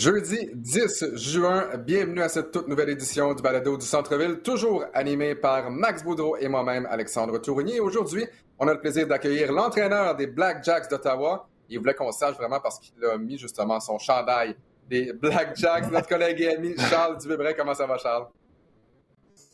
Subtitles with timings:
[0.00, 5.34] Jeudi 10 juin, bienvenue à cette toute nouvelle édition du Balado du Centre-Ville, toujours animé
[5.34, 7.80] par Max Boudreau et moi-même, Alexandre Tourigny.
[7.80, 8.26] Aujourd'hui,
[8.58, 11.46] on a le plaisir d'accueillir l'entraîneur des Black Jacks d'Ottawa.
[11.68, 14.56] Il voulait qu'on sache vraiment parce qu'il a mis justement son chandail
[14.88, 17.54] des Black Jacks, notre collègue et ami Charles Dubébret.
[17.54, 18.28] Comment ça va, Charles?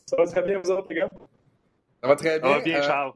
[0.05, 1.09] Ça va très bien, vous autres, les gars?
[2.01, 2.49] Ça va très bien.
[2.51, 3.13] Ça va bien, euh, Charles.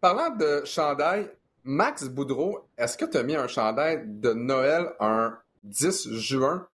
[0.00, 1.28] parlant de chandail,
[1.64, 5.36] Max Boudreau, est-ce que tu as mis un chandail de Noël un
[5.68, 6.66] 10 juin?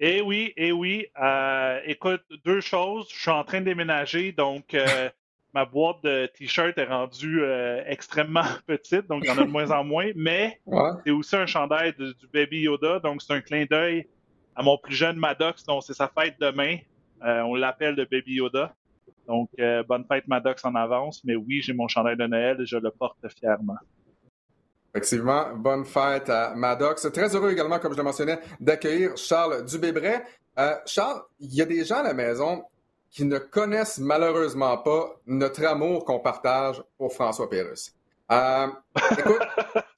[0.00, 1.06] Eh oui, eh oui.
[1.20, 3.08] Euh, écoute, deux choses.
[3.12, 5.10] Je suis en train de déménager, donc euh,
[5.54, 9.50] ma boîte de t-shirts est rendue euh, extrêmement petite, donc il y en a de
[9.50, 10.10] moins en moins.
[10.16, 10.60] Mais
[11.04, 14.08] c'est aussi un chandail du Baby Yoda, donc c'est un clin d'œil
[14.56, 16.78] à mon plus jeune Maddox, dont c'est sa fête demain.
[17.22, 18.74] on l'appelle le Baby Yoda.
[19.28, 19.48] Donc,
[19.86, 21.22] bonne fête Maddox en avance.
[21.24, 23.76] Mais oui, j'ai mon chandail de Noël et je le porte fièrement.
[24.92, 27.06] Effectivement, bonne fête à Maddox.
[27.12, 30.24] Très heureux également, comme je le mentionnais, d'accueillir Charles Dubébret.
[30.58, 32.64] Euh, Charles, il y a des gens à la maison
[33.10, 37.94] qui ne connaissent malheureusement pas notre amour qu'on partage pour François Pérusse.
[38.32, 38.66] Euh,
[39.18, 39.42] écoute,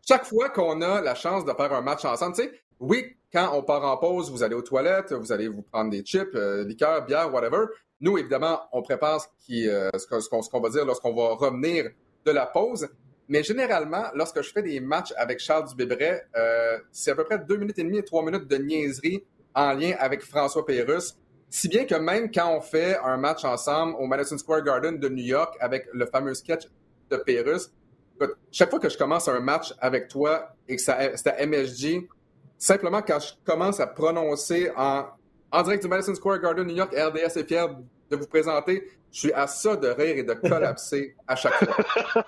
[0.06, 3.50] chaque fois qu'on a la chance de faire un match ensemble, tu sais, oui, quand
[3.54, 6.64] on part en pause, vous allez aux toilettes, vous allez vous prendre des chips, euh,
[6.64, 7.64] liqueurs, bière, whatever.
[8.00, 11.90] Nous, évidemment, on prépare ce qu'on va dire lorsqu'on va revenir
[12.24, 12.88] de la pause.
[13.28, 17.38] Mais généralement, lorsque je fais des matchs avec Charles Dubébret, euh, c'est à peu près
[17.38, 21.16] deux minutes et demie et trois minutes de niaiserie en lien avec François Pérusse.
[21.48, 25.08] Si bien que même quand on fait un match ensemble au Madison Square Garden de
[25.08, 26.66] New York avec le fameux sketch
[27.10, 27.70] de Pérusse,
[28.50, 32.08] chaque fois que je commence un match avec toi et que c'est à MSG,
[32.58, 35.06] simplement quand je commence à prononcer en,
[35.50, 37.68] en direct du Madison Square Garden New York, RDS est fier
[38.10, 42.24] de vous présenter, je suis à ça de rire et de collapser à chaque fois.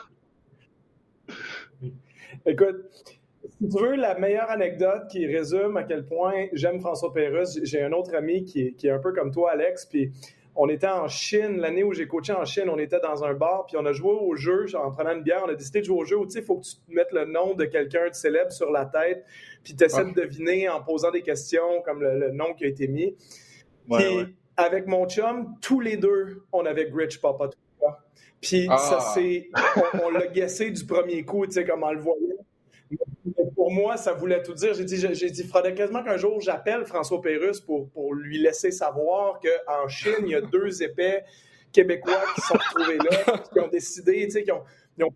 [2.47, 2.77] Écoute,
[3.59, 7.83] si tu veux la meilleure anecdote qui résume à quel point j'aime François Pérusse, j'ai
[7.83, 10.11] un autre ami qui est, un peu comme toi, Alex, puis
[10.55, 13.65] on était en Chine, l'année où j'ai coaché en Chine, on était dans un bar,
[13.67, 15.97] puis on a joué au jeu, en prenant une bière, on a décidé de jouer
[15.97, 18.15] au jeu où, tu sais, il faut que tu mettes le nom de quelqu'un de
[18.15, 19.25] célèbre sur la tête,
[19.63, 22.89] puis tu essaies de deviner en posant des questions, comme le, nom qui a été
[22.89, 23.17] mis.
[23.91, 27.49] puis, avec mon chum, tous les deux, on avait Gritch Papa
[28.45, 29.13] puis ça ah.
[29.15, 29.49] c'est,
[30.03, 32.37] on, l'a guessé du premier coup, tu sais, comme on le voyait.
[33.55, 34.75] pour moi, ça voulait tout dire.
[34.75, 37.23] J'ai dit, j'ai dit, il faudrait quasiment qu'un jour j'appelle François
[37.65, 41.25] pour, pour lui laisser savoir qu'en Chine, il y a deux épais
[41.73, 44.63] québécois qui sont retrouvés là, qui ont décidé, tu sais, qui ont,
[44.99, 45.15] ils ont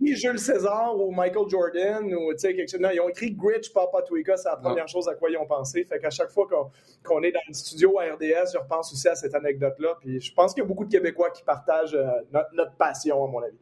[0.00, 2.80] écrit Jules César ou Michael Jordan ou quelque chose.
[2.80, 5.46] Non, ils ont écrit Gritch Papa Twika, c'est la première chose à quoi ils ont
[5.46, 5.84] pensé.
[5.84, 6.46] Fait qu'à chaque fois
[7.02, 9.96] qu'on est dans le studio à RDS, je repense aussi à cette anecdote-là.
[10.00, 13.28] Puis je pense qu'il y a beaucoup de Québécois qui partagent euh, notre, passion, à
[13.28, 13.58] mon avis.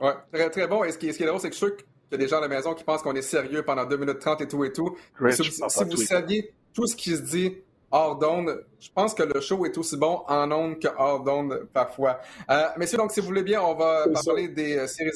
[0.00, 0.84] Oui, très, très bon.
[0.84, 2.18] Et ce qui, ce qui est drôle, c'est que je suis sûr qu'il y a
[2.18, 4.48] des gens à la maison qui pensent qu'on est sérieux pendant 2 minutes 30 et
[4.48, 4.96] tout et tout.
[5.30, 7.58] si, vous saviez tout ce qui se dit
[7.94, 8.66] hors d'onde.
[8.80, 12.18] Je pense que le show est aussi bon en onde que hors d'onde parfois.
[12.50, 15.12] Euh, messieurs, donc, si vous voulez bien, on va parler des euh, séries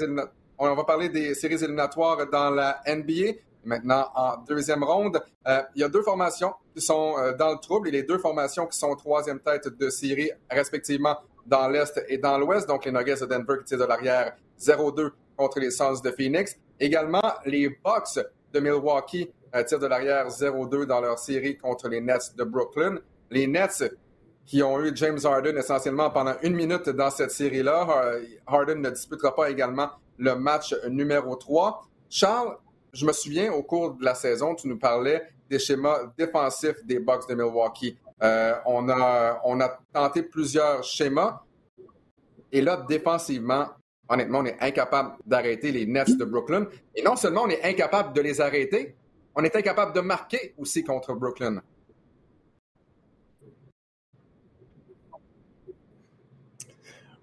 [0.61, 3.39] on va parler des séries éliminatoires dans la NBA.
[3.65, 7.89] Maintenant, en deuxième ronde, euh, il y a deux formations qui sont dans le trouble
[7.89, 11.16] et les deux formations qui sont troisième tête de série, respectivement
[11.47, 12.69] dans l'Est et dans l'Ouest.
[12.69, 16.56] Donc, les Nuggets de Denver qui tirent de l'arrière 0-2 contre les Suns de Phoenix.
[16.81, 19.31] Également, les Bucks de Milwaukee
[19.66, 22.98] tir de l'arrière 0-2 dans leur série contre les Nets de Brooklyn.
[23.31, 23.84] Les Nets
[24.47, 27.86] qui ont eu James Harden essentiellement pendant une minute dans cette série-là.
[28.47, 31.86] Harden ne disputera pas également le match numéro 3.
[32.09, 32.56] Charles,
[32.92, 36.98] je me souviens au cours de la saison, tu nous parlais des schémas défensifs des
[36.98, 37.97] Bucks de Milwaukee.
[38.22, 41.42] Euh, on, a, on a tenté plusieurs schémas.
[42.50, 43.66] Et là, défensivement,
[44.09, 46.66] honnêtement, on est incapable d'arrêter les Nets de Brooklyn.
[46.95, 48.97] Et non seulement on est incapable de les arrêter,
[49.38, 51.62] on est incapable de marquer aussi contre Brooklyn.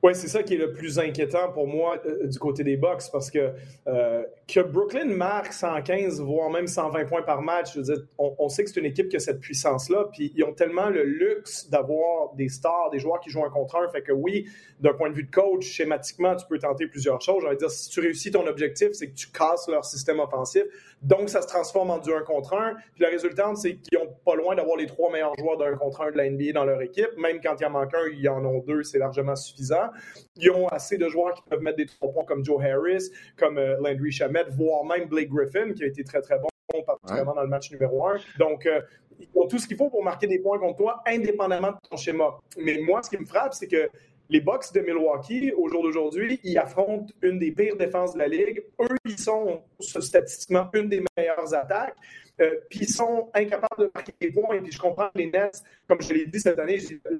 [0.05, 3.09] Oui, c'est ça qui est le plus inquiétant pour moi euh, du côté des Bucks
[3.11, 3.53] parce que
[3.87, 7.75] euh, que Brooklyn marque 115 voire même 120 points par match,
[8.19, 11.03] on, sait que c'est une équipe qui a cette puissance-là, puis ils ont tellement le
[11.03, 14.45] luxe d'avoir des stars, des joueurs qui jouent un contre un, fait que oui,
[14.79, 17.43] d'un point de vue de coach, schématiquement, tu peux tenter plusieurs choses.
[17.49, 20.65] Je dire, si tu réussis ton objectif, c'est que tu casses leur système offensif,
[21.01, 24.13] donc ça se transforme en du 1 contre 1, puis la résultante, c'est qu'ils ont
[24.23, 26.81] pas loin d'avoir les trois meilleurs joueurs d'un contre un de la NBA dans leur
[26.83, 29.89] équipe, même quand il en manque un, ils en ont deux, c'est largement suffisant.
[30.35, 33.57] Ils ont assez de joueurs qui peuvent mettre des trois points comme Joe Harris, comme
[33.57, 36.49] euh, Landry Shamet, voire même Blake Griffin, qui a été très, très bon,
[36.83, 38.17] particulièrement dans le match numéro un.
[38.39, 38.81] Donc, euh,
[39.19, 41.97] ils ont tout ce qu'il faut pour marquer des points contre toi, indépendamment de ton
[41.97, 42.37] schéma.
[42.57, 43.89] Mais moi, ce qui me frappe, c'est que
[44.29, 48.27] les Bucks de Milwaukee, au jour d'aujourd'hui, ils affrontent une des pires défenses de la
[48.27, 48.63] Ligue.
[48.81, 51.95] Eux, ils sont statistiquement une des meilleures attaques.
[52.41, 54.61] Euh, puis ils sont incapables de marquer des points.
[54.61, 56.79] Puis je comprends les Nets, comme je l'ai dit cette année,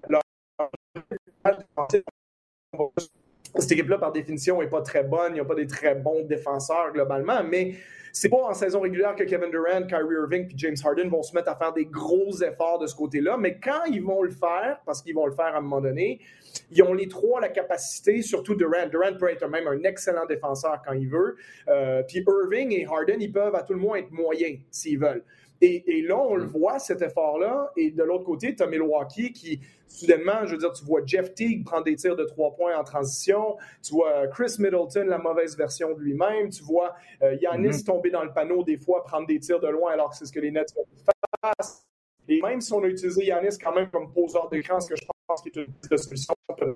[0.10, 0.22] leur
[3.58, 5.32] cette équipe-là, par définition, n'est pas très bonne.
[5.32, 7.76] Il n'y a pas des très bons défenseurs globalement, mais
[8.12, 11.36] c'est pas en saison régulière que Kevin Durant, Kyrie Irving et James Harden vont se
[11.36, 13.36] mettre à faire des gros efforts de ce côté-là.
[13.38, 16.22] Mais quand ils vont le faire, parce qu'ils vont le faire à un moment donné,
[16.72, 18.88] ils ont les trois la capacité, surtout Durant.
[18.90, 21.36] Durant peut être même un excellent défenseur quand il veut.
[21.68, 25.24] Euh, puis Irving et Harden, ils peuvent à tout le moins être moyens s'ils veulent.
[25.62, 26.48] Et, là, on le mm.
[26.48, 27.72] voit, cet effort-là.
[27.78, 31.34] Et de l'autre côté, tu as Milwaukee qui, soudainement, je veux dire, tu vois Jeff
[31.34, 33.58] Teague prendre des tirs de trois points en transition.
[33.82, 36.50] Tu vois Chris Middleton, la mauvaise version de lui-même.
[36.50, 37.86] Tu vois euh, Yanis mm-hmm.
[37.86, 40.34] tomber dans le panneau des fois, prendre des tirs de loin alors que c'est ce
[40.34, 41.54] que les Nets faire.
[42.28, 45.04] Et même si on a utilisé Yanis quand même comme poseur d'écran, ce que je
[45.28, 46.74] pense qu'il est une solution, je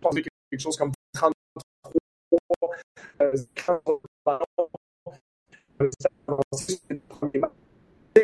[0.00, 0.20] pense que
[0.50, 1.32] quelque chose comme 33
[3.20, 3.32] euh,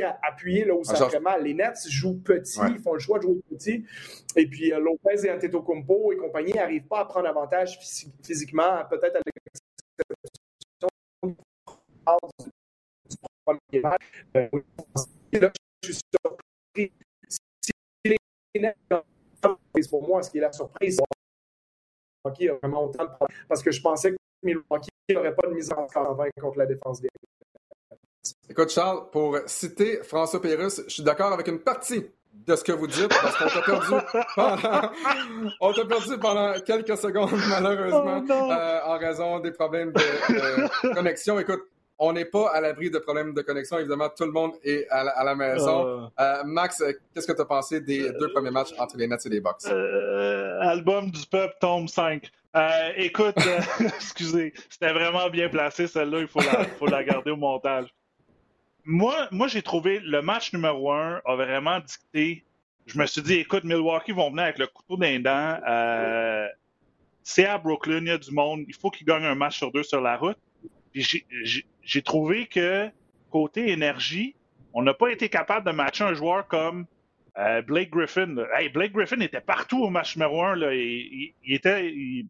[0.02, 1.44] appuyer là où ça fait mal.
[1.44, 3.84] Les Nets jouent petit, ils font le choix de jouer petit.
[4.36, 7.78] Et puis euh, Lopez et Antetokounmpo et compagnie n'arrivent pas à prendre avantage
[8.22, 10.88] physiquement, peut-être à l'exception
[13.08, 14.02] du premier match.
[14.36, 14.48] Euh,
[15.32, 15.52] là,
[15.82, 16.92] je suis surpris.
[17.28, 17.72] Si
[18.04, 18.76] les Nets
[19.90, 21.00] pour moi, ce qui est la surprise,
[22.24, 23.38] Milwaukee a vraiment autant de problèmes.
[23.48, 27.00] Parce que je pensais que Milwaukee n'aurait pas de mise en vain contre la défense
[27.00, 27.08] des
[28.48, 32.04] Écoute, Charles, pour citer François Pérusse, je suis d'accord avec une partie
[32.46, 33.86] de ce que vous dites, parce qu'on t'a perdu
[34.36, 34.90] pendant,
[35.60, 41.38] on t'a perdu pendant quelques secondes, malheureusement, oh euh, en raison des problèmes de connexion.
[41.38, 41.62] Écoute,
[41.98, 43.78] on n'est pas à l'abri de problèmes de connexion.
[43.78, 46.10] Évidemment, tout le monde est à la, maison.
[46.16, 46.40] Ah.
[46.40, 46.82] Euh, Max,
[47.14, 49.64] qu'est-ce que tu as pensé des deux premiers matchs entre les Nets et les Bucks?
[49.66, 52.28] Euh, album du peuple, tombe 5.
[52.96, 53.36] écoute,
[53.80, 56.18] excusez, c'était vraiment bien placé, celle-là.
[56.20, 56.40] Il faut
[56.78, 57.94] faut la garder au montage
[58.84, 62.44] moi, moi j'ai trouvé le match numéro un a vraiment dicté.
[62.86, 65.58] Je me suis dit, écoute, Milwaukee vont venir avec le couteau d'un dent.
[65.66, 66.46] Euh,
[67.22, 68.64] c'est à Brooklyn, il y a du monde.
[68.68, 70.36] Il faut qu'ils gagnent un match sur deux sur la route.
[70.92, 71.24] Puis
[71.82, 72.90] j'ai trouvé que
[73.30, 74.36] côté énergie,
[74.74, 76.86] on n'a pas été capable de matcher un joueur comme
[77.38, 78.36] euh, Blake Griffin.
[78.54, 80.54] Hey, Blake Griffin était partout au match numéro un.
[80.54, 80.74] Là.
[80.74, 82.28] Il, était, il,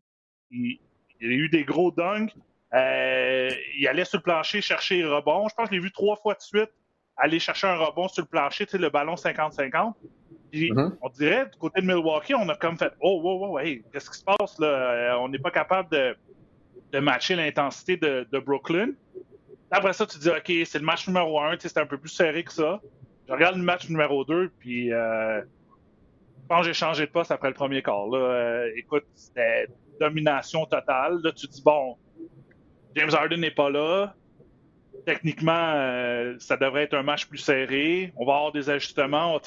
[0.50, 0.78] il,
[1.20, 2.32] a eu des gros dunks.
[2.74, 5.48] Euh, il allait sur le plancher chercher le rebond.
[5.48, 6.70] Je pense que je l'ai vu trois fois de suite
[7.16, 9.92] aller chercher un rebond sur le plancher, tu sais, le ballon 50-50.
[10.52, 10.92] Mm-hmm.
[11.02, 14.10] On dirait, du côté de Milwaukee, on a comme fait Oh, wow, wow, hey, qu'est-ce
[14.10, 14.66] qui se passe là?
[14.66, 16.16] Euh, on n'est pas capable de,
[16.92, 18.90] de matcher l'intensité de, de, Brooklyn.
[19.70, 22.44] Après ça, tu dis OK, c'est le match numéro un, c'est un peu plus serré
[22.44, 22.80] que ça.
[23.26, 27.32] Je regarde le match numéro 2, puis euh, je pense que j'ai changé de poste
[27.32, 28.06] après le premier quart.
[28.06, 28.18] Là.
[28.18, 29.66] Euh, écoute, c'était
[29.98, 31.20] domination totale.
[31.24, 31.96] Là, tu dis bon,
[32.94, 34.14] James Harden n'est pas là.
[35.06, 38.12] Techniquement, euh, ça devrait être un match plus serré.
[38.16, 39.38] On va avoir des ajustements.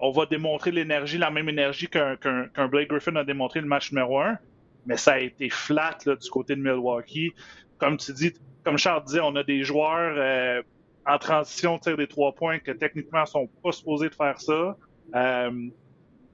[0.00, 4.18] On, va démontrer l'énergie, la même énergie qu'un Blake Griffin a démontré le match numéro
[4.18, 4.38] un.
[4.86, 7.32] Mais ça a été flat du côté de Milwaukee.
[7.78, 8.32] Comme tu dis,
[8.64, 10.62] comme Charles disait, on a des joueurs euh,
[11.06, 14.76] en transition, des trois points, que techniquement sont pas supposés de faire ça.
[15.14, 15.68] Euh,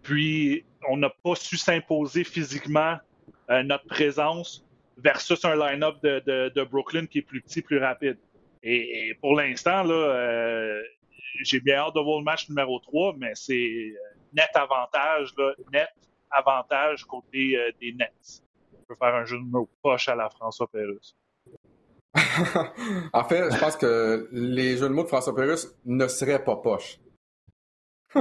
[0.03, 2.97] puis, on n'a pas su s'imposer physiquement
[3.65, 4.65] notre présence
[4.97, 8.19] versus un line-up de, Brooklyn qui est plus petit, plus rapide.
[8.63, 10.83] Et, pour l'instant, là, euh,
[11.43, 13.97] j'ai bien hâte de voir le match numéro 3, mais c'est euh,
[14.33, 15.89] net avantage, là, net
[16.31, 18.43] avantage côté euh, des Nets.
[18.73, 21.17] On peut faire un jeu de mots poche à la François Pérusse.
[23.13, 26.57] en fait, je pense que les jeux de mots de François Pérusse ne seraient pas
[26.57, 26.99] poches.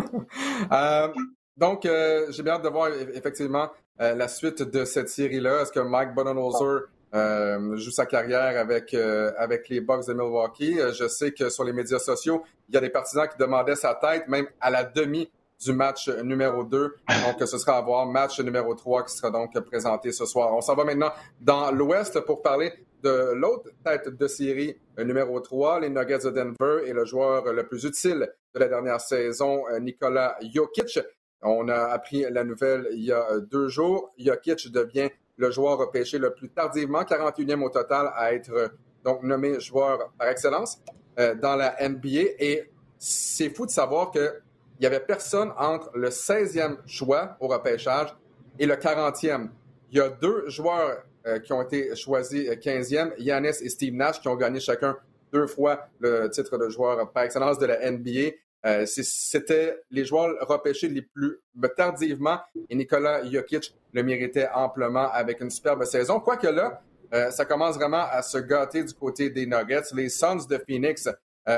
[1.57, 3.69] donc, j'ai bien hâte de voir effectivement
[4.01, 5.61] euh, la suite de cette série-là?
[5.61, 10.79] Est-ce que Mike Budenholzer euh, joue sa carrière avec, euh, avec les Bucks de Milwaukee?
[10.93, 13.93] je sais que sur les médias sociaux, il y a des partisans qui demandaient sa
[13.93, 15.29] tête, même à la demi
[15.63, 16.95] du match numéro 2.
[17.07, 20.51] Donc, ce sera à voir match numéro 3 qui sera donc présenté ce soir.
[20.55, 25.81] On s'en va maintenant dans l'Ouest pour parler de l'autre tête de série numéro 3,
[25.81, 30.37] les Nuggets de Denver et le joueur le plus utile de la dernière saison, Nikola
[30.41, 30.99] Jokic.
[31.43, 34.13] On a appris la nouvelle il y a euh, deux jours.
[34.17, 38.67] Jokic devient le joueur repêché le plus tardivement, 41e au total, à être euh,
[39.03, 40.79] donc nommé joueur par excellence
[41.17, 42.21] euh, dans la NBA.
[42.39, 42.69] Et
[42.99, 44.31] c'est fou de savoir qu'il
[44.79, 48.15] n'y avait personne entre le 16e choix au repêchage
[48.59, 49.49] et le 40e.
[49.89, 51.03] Il y a deux joueurs
[51.43, 54.97] qui ont été choisis 15e, Yanis et Steve Nash, qui ont gagné chacun
[55.31, 58.31] deux fois le titre de joueur par excellence de la NBA.
[58.65, 61.39] Euh, c'était les joueurs repêchés les plus
[61.75, 62.39] tardivement
[62.69, 66.19] et Nicolas Jokic le méritait amplement avec une superbe saison.
[66.19, 66.81] Quoique là,
[67.13, 69.93] euh, ça commence vraiment à se gâter du côté des Nuggets.
[69.93, 71.13] Les Suns de Phoenix euh,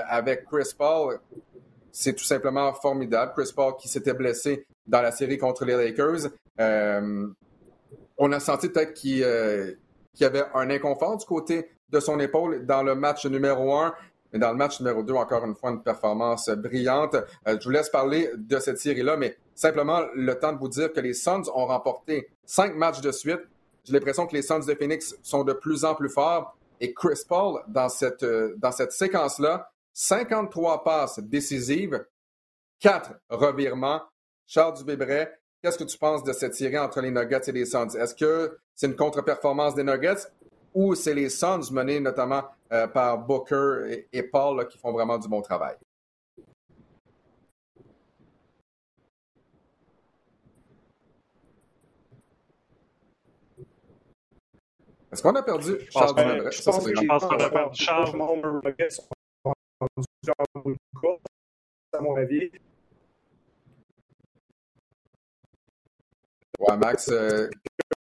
[0.07, 1.19] avec Chris Paul,
[1.91, 3.33] c'est tout simplement formidable.
[3.35, 6.31] Chris Paul qui s'était blessé dans la série contre les Lakers.
[8.17, 12.81] on a senti peut-être qu'il y avait un inconfort du côté de son épaule dans
[12.81, 13.93] le match numéro un.
[14.33, 17.15] Mais dans le match numéro 2, encore une fois, une performance brillante.
[17.47, 20.91] Euh, je vous laisse parler de cette série-là, mais simplement le temps de vous dire
[20.91, 23.41] que les Suns ont remporté cinq matchs de suite.
[23.83, 26.57] J'ai l'impression que les Suns de Phoenix sont de plus en plus forts.
[26.79, 32.03] Et Chris Paul, dans cette, euh, cette séquence-là, 53 passes décisives,
[32.79, 34.01] 4 revirements.
[34.47, 37.95] Charles Dubébret, qu'est-ce que tu penses de cette série entre les Nuggets et les Suns?
[37.95, 40.27] Est-ce que c'est une contre-performance des Nuggets
[40.73, 45.27] ou c'est les Suns menés notamment euh, par Booker et, Paul qui font vraiment du
[45.27, 45.75] bon travail.
[55.11, 56.51] Est-ce qu'on a perdu Charles Dubreuil?
[56.51, 58.09] Je pense qu'on a perdu Charles.
[61.93, 62.49] À mon avis.
[66.59, 67.49] Ouais, Max, euh,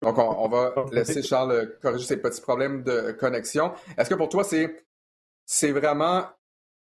[0.03, 3.73] donc, on, va laisser Charles corriger ses petits problèmes de connexion.
[3.97, 4.85] Est-ce que pour toi, c'est,
[5.45, 6.27] c'est vraiment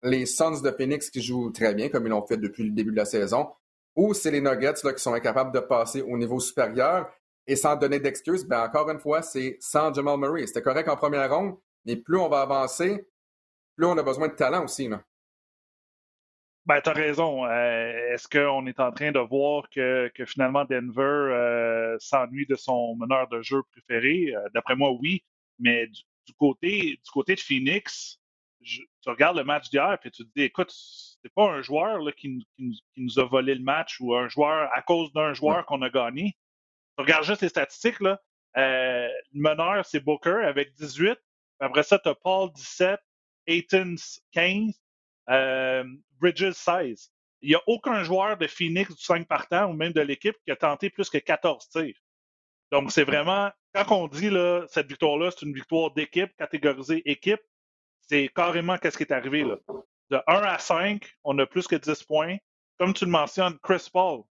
[0.02, 2.92] les Suns de Phoenix qui jouent très bien, comme ils l'ont fait depuis le début
[2.92, 3.48] de la saison,
[3.96, 7.10] ou c'est les Nuggets là, qui sont incapables de passer au niveau supérieur?
[7.46, 10.46] Et sans donner d'excuses, ben encore une fois, c'est sans Jamal Murray.
[10.46, 13.06] C'était correct en première ronde, mais plus on va avancer,
[13.76, 14.88] plus on a besoin de talent aussi.
[14.88, 15.02] Là.
[16.66, 17.44] Ben, tu as raison.
[17.44, 22.56] Euh, est-ce qu'on est en train de voir que, que finalement Denver euh, s'ennuie de
[22.56, 24.34] son meneur de jeu préféré?
[24.34, 25.22] Euh, d'après moi, oui.
[25.58, 28.18] Mais du, côté, du côté de Phoenix,
[28.62, 32.12] tu regardes le match d'hier et tu te dis, écoute, c'est pas un joueur là,
[32.12, 35.82] qui, qui, nous a volé le match ou un joueur à cause d'un joueur qu'on
[35.82, 36.34] a gagné.
[36.96, 38.00] Tu regardes juste les statistiques.
[38.00, 38.18] Là.
[38.54, 41.18] le meneur, c'est Booker avec 18.
[41.60, 42.98] Après ça, tu as Paul 17,
[43.46, 43.96] Ayton
[44.32, 44.80] 15,
[45.30, 45.84] euh,
[46.20, 47.10] Bridges 16.
[47.42, 50.50] Il n'y a aucun joueur de Phoenix du 5 partant ou même de l'équipe qui
[50.50, 51.96] a tenté plus que 14 tirs.
[52.72, 57.42] Donc, c'est vraiment, quand on dit là, cette victoire-là, c'est une victoire d'équipe, catégorisée équipe,
[58.00, 59.44] c'est carrément qu'est-ce qui est arrivé.
[59.44, 59.56] Là.
[60.10, 62.36] De 1 à 5, on a plus que 10 points.
[62.78, 64.22] Comme tu le mentionnes, Chris Paul,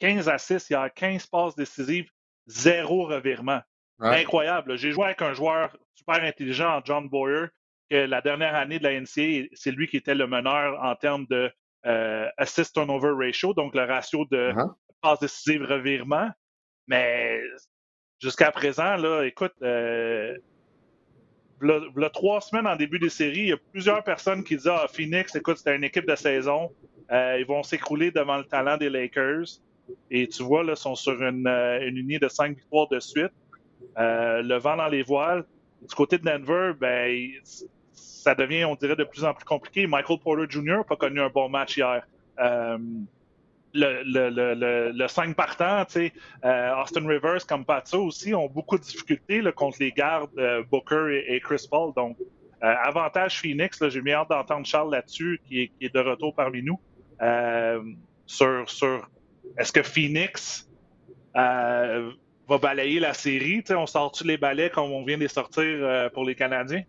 [0.00, 2.10] 15 à 6, il y a 15 passes décisives,
[2.46, 3.62] zéro revirement.
[3.98, 4.76] Incroyable.
[4.76, 7.46] J'ai joué avec un joueur super intelligent, John Boyer,
[7.90, 11.26] que la dernière année de la NCA, c'est lui qui était le meneur en termes
[11.30, 11.50] de
[11.86, 14.74] euh, assist turnover ratio, donc le ratio de uh-huh.
[15.00, 16.28] passes décisives revirement.
[16.88, 17.40] Mais
[18.20, 20.36] jusqu'à présent, là, écoute, euh,
[21.60, 24.86] le, trois semaines en début des séries, il y a plusieurs personnes qui disent Ah,
[24.92, 26.72] Phoenix, écoute, c'était une équipe de saison.
[27.12, 29.60] Euh, ils vont s'écrouler devant le talent des Lakers.
[30.10, 33.32] Et tu vois, là, ils sont sur une, une lignée de cinq victoires de suite.
[33.96, 35.44] le vent dans les voiles.
[35.82, 37.30] Du côté de Denver, ben,
[38.26, 39.86] ça devient, on dirait, de plus en plus compliqué.
[39.86, 40.78] Michael Porter Jr.
[40.78, 42.02] n'a pas connu un bon match hier.
[42.40, 42.76] Euh,
[43.72, 49.42] le, le, le, 5 partant, euh, Austin Rivers comme Patso aussi ont beaucoup de difficultés
[49.54, 51.92] contre les gardes euh, Booker et, Chris Paul.
[51.94, 52.16] Donc,
[52.60, 56.80] avantage Phoenix, j'ai bien hâte d'entendre Charles là-dessus, qui est, de retour parmi nous,
[58.26, 59.08] sur, sur
[59.56, 60.68] est-ce que Phoenix
[61.32, 63.62] va balayer la série?
[63.70, 66.82] on sort-tu les balais comme on vient de les sortir pour les Canadiens?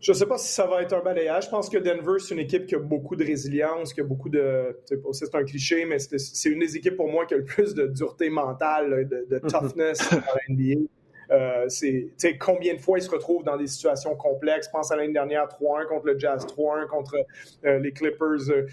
[0.00, 1.46] Je ne sais pas si ça va être un balayage.
[1.46, 4.28] Je pense que Denver, c'est une équipe qui a beaucoup de résilience, qui a beaucoup
[4.28, 4.78] de.
[5.12, 7.86] C'est un cliché, mais c'est une des équipes pour moi qui a le plus de
[7.86, 10.86] dureté mentale, de, de toughness dans la NBA.
[11.30, 14.68] Euh, c'est combien de fois ils se retrouvent dans des situations complexes.
[14.68, 17.16] Pense à l'année dernière, 3-1 contre le Jazz, 3-1 contre
[17.64, 18.66] euh, les Clippers, euh,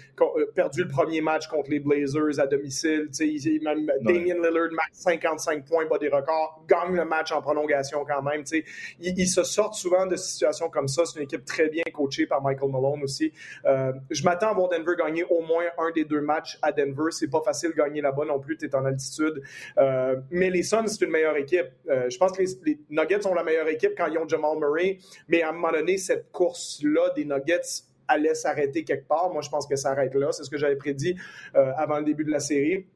[0.54, 3.08] perdu le premier match contre les Blazers à domicile.
[3.20, 8.04] Il, même Damien Lillard, max 55 points, bas des records, gagne le match en prolongation
[8.04, 8.42] quand même.
[9.00, 11.04] Ils, ils, se sortent souvent de situations comme ça.
[11.04, 13.32] C'est une équipe très bien coachée par Michael Malone aussi.
[13.64, 17.10] je m'attends à voir Denver gagner au moins un des deux matchs à Denver.
[17.10, 19.42] C'est pas facile de gagner là-bas non plus, tu es en altitude.
[20.30, 21.68] mais les Suns, c'est une meilleure équipe.
[21.86, 22.45] je pense que les,
[22.90, 24.98] Nuggets sont la meilleure équipe quand ils ont Jamal Murray,
[25.28, 29.32] mais à un moment donné, cette course-là des Nuggets allait s'arrêter quelque part.
[29.32, 30.32] Moi, je pense que ça arrête là.
[30.32, 31.16] C'est ce que j'avais prédit
[31.54, 32.86] euh, avant le début de la série.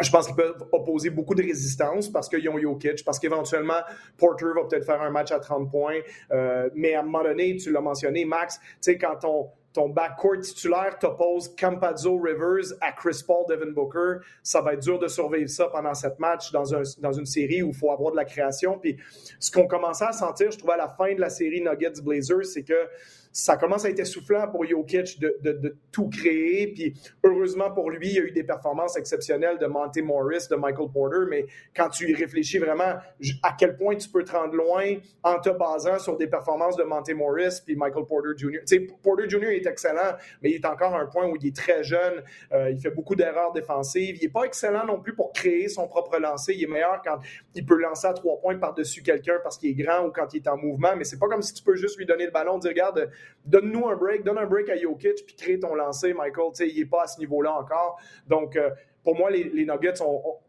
[0.00, 3.80] Je pense qu'ils peuvent opposer beaucoup de résistance parce qu'ils ont Jokic, parce qu'éventuellement,
[4.18, 6.00] Porter va peut-être faire un match à 30 points.
[6.32, 9.90] Euh, mais à un moment donné, tu l'as mentionné, Max, tu sais, quand on, ton
[9.90, 15.06] backcourt titulaire t'oppose Campazzo Rivers à Chris Paul, Devin Booker, ça va être dur de
[15.06, 16.64] survivre ça pendant cette match dans,
[16.98, 18.78] dans une série où il faut avoir de la création.
[18.78, 18.96] Puis
[19.38, 22.46] ce qu'on commençait à sentir, je trouvais à la fin de la série Nuggets Blazers,
[22.46, 22.88] c'est que
[23.36, 26.68] ça commence à être essoufflant pour Jokic de, de, tout créer.
[26.68, 30.56] Puis heureusement pour lui, il y a eu des performances exceptionnelles de Monty Morris, de
[30.56, 31.26] Michael Porter.
[31.28, 32.94] Mais quand tu y réfléchis vraiment
[33.42, 36.84] à quel point tu peux te rendre loin en te basant sur des performances de
[36.84, 38.60] Monty Morris puis Michael Porter Jr.
[38.64, 39.50] sais, Porter Jr.
[39.50, 42.22] est excellent, mais il est encore à un point où il est très jeune.
[42.52, 44.16] Euh, il fait beaucoup d'erreurs défensives.
[44.18, 46.54] Il n'est pas excellent non plus pour créer son propre lancer.
[46.54, 47.18] Il est meilleur quand
[47.54, 50.38] il peut lancer à trois points par-dessus quelqu'un parce qu'il est grand ou quand il
[50.38, 50.96] est en mouvement.
[50.96, 53.10] Mais c'est pas comme si tu peux juste lui donner le ballon, dire regarde,
[53.46, 56.52] donne-nous un break, donne un break à Jokic, puis crée ton lancer, Michael.
[56.54, 57.98] Tu sais, il n'est pas à ce niveau-là encore.
[58.26, 58.70] Donc, euh,
[59.06, 60.02] pour moi, les, Nuggets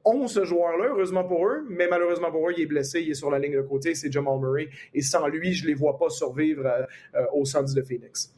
[0.04, 3.14] ont, ce joueur-là, heureusement pour eux, mais malheureusement pour eux, il est blessé, il est
[3.14, 4.70] sur la ligne de côté, c'est Jamal Murray.
[4.96, 6.82] Et sans lui, je ne les vois pas survivre euh,
[7.16, 8.34] euh, au Suns de Phoenix.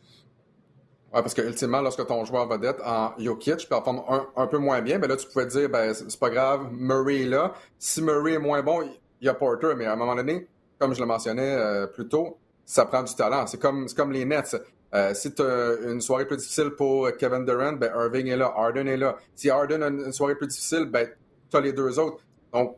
[1.14, 4.82] Oui, parce que ultimement, lorsque ton joueur vedette en Jokic performe un, un peu moins
[4.82, 7.54] bien, ben là, tu pouvais dire, ben, c'est pas grave, Murray est là.
[7.80, 8.82] Si Murray est moins bon,
[9.22, 11.58] il y a Porter, mais à un moment donné, comme je le mentionnais
[11.94, 12.38] plus tôt,
[12.70, 13.48] ça prend du talent.
[13.48, 14.56] C'est comme, comme les Nets.
[14.94, 18.54] Euh, si tu as une soirée plus difficile pour Kevin Durant, ben Irving est là,
[18.56, 19.18] Arden est là.
[19.36, 21.08] Si Arden a une soirée plus difficile, ben
[21.50, 22.24] tu as les deux autres.
[22.54, 22.78] Donc,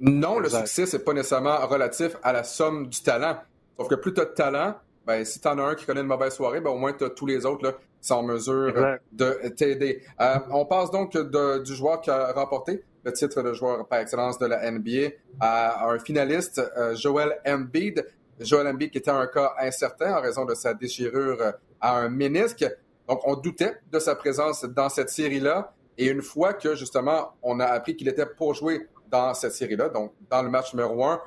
[0.00, 3.36] non, le succès, c'est pas nécessairement relatif à la somme du talent.
[3.78, 4.74] Sauf que plus tu as de talent,
[5.06, 7.04] ben, si tu en as un qui connaît une mauvaise soirée, ben, au moins tu
[7.04, 10.02] as tous les autres là, qui sont en mesure de t'aider.
[10.20, 14.38] Euh, on passe donc du joueur qui a remporté le titre de joueur par excellence
[14.38, 18.04] de la NBA à un finaliste, euh, Joel Embiid.
[18.40, 22.08] Joel Embiid qui était un cas incertain en raison de sa déchirure euh, à un
[22.08, 22.64] ménisque.
[23.08, 25.72] Donc, on doutait de sa présence dans cette série-là.
[25.98, 29.90] Et une fois que, justement, on a appris qu'il était pour jouer dans cette série-là,
[29.90, 31.20] donc dans le match numéro un,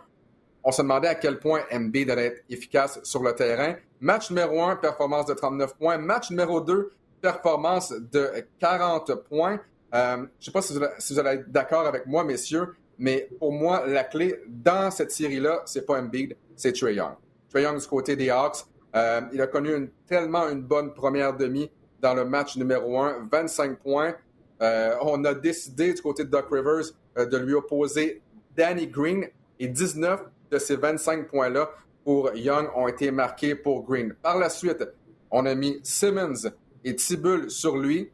[0.63, 3.75] on se demandait à quel point Embiid allait être efficace sur le terrain.
[4.01, 5.97] Match numéro un, performance de 39 points.
[5.97, 8.29] Match numéro deux, performance de
[8.59, 9.61] 40 points.
[9.93, 12.75] Euh, je ne sais pas si vous, si vous allez être d'accord avec moi, messieurs,
[12.97, 17.13] mais pour moi, la clé dans cette série-là, c'est pas Embiid, c'est Trey Young.
[17.49, 18.65] Trey Young du côté des Hawks,
[18.95, 23.79] euh, il a connu tellement une bonne première demi dans le match numéro 1, 25
[23.79, 24.15] points.
[24.61, 28.21] Euh, on a décidé du côté de Doc Rivers euh, de lui opposer
[28.55, 29.25] Danny Green
[29.59, 31.69] et 19 de ces 25 points-là
[32.03, 34.13] pour Young ont été marqués pour Green.
[34.21, 34.83] Par la suite,
[35.29, 36.49] on a mis Simmons
[36.83, 38.09] et Thibault sur lui.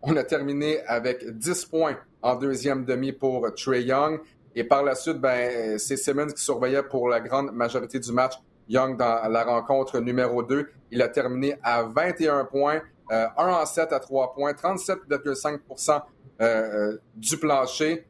[0.00, 4.20] On a terminé avec 10 points en deuxième demi pour Trey Young.
[4.54, 8.34] Et par la suite, ben, c'est Simmons qui surveillait pour la grande majorité du match
[8.68, 10.68] Young dans la rencontre numéro 2.
[10.90, 16.00] Il a terminé à 21 points, 1 euh, en 7 à 3 points, 37,5%
[16.40, 18.06] euh, euh, du plancher.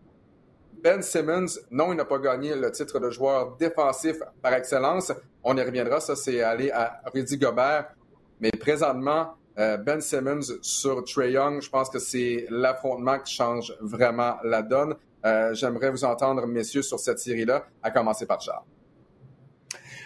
[0.83, 5.13] Ben Simmons, non, il n'a pas gagné le titre de joueur défensif par excellence.
[5.45, 7.95] On y reviendra, ça c'est aller à Rudy Gobert.
[8.41, 14.39] Mais présentement, Ben Simmons sur Trey Young, je pense que c'est l'affrontement qui change vraiment
[14.43, 14.97] la donne.
[15.25, 18.65] Euh, j'aimerais vous entendre, messieurs, sur cette série-là, à commencer par Charles.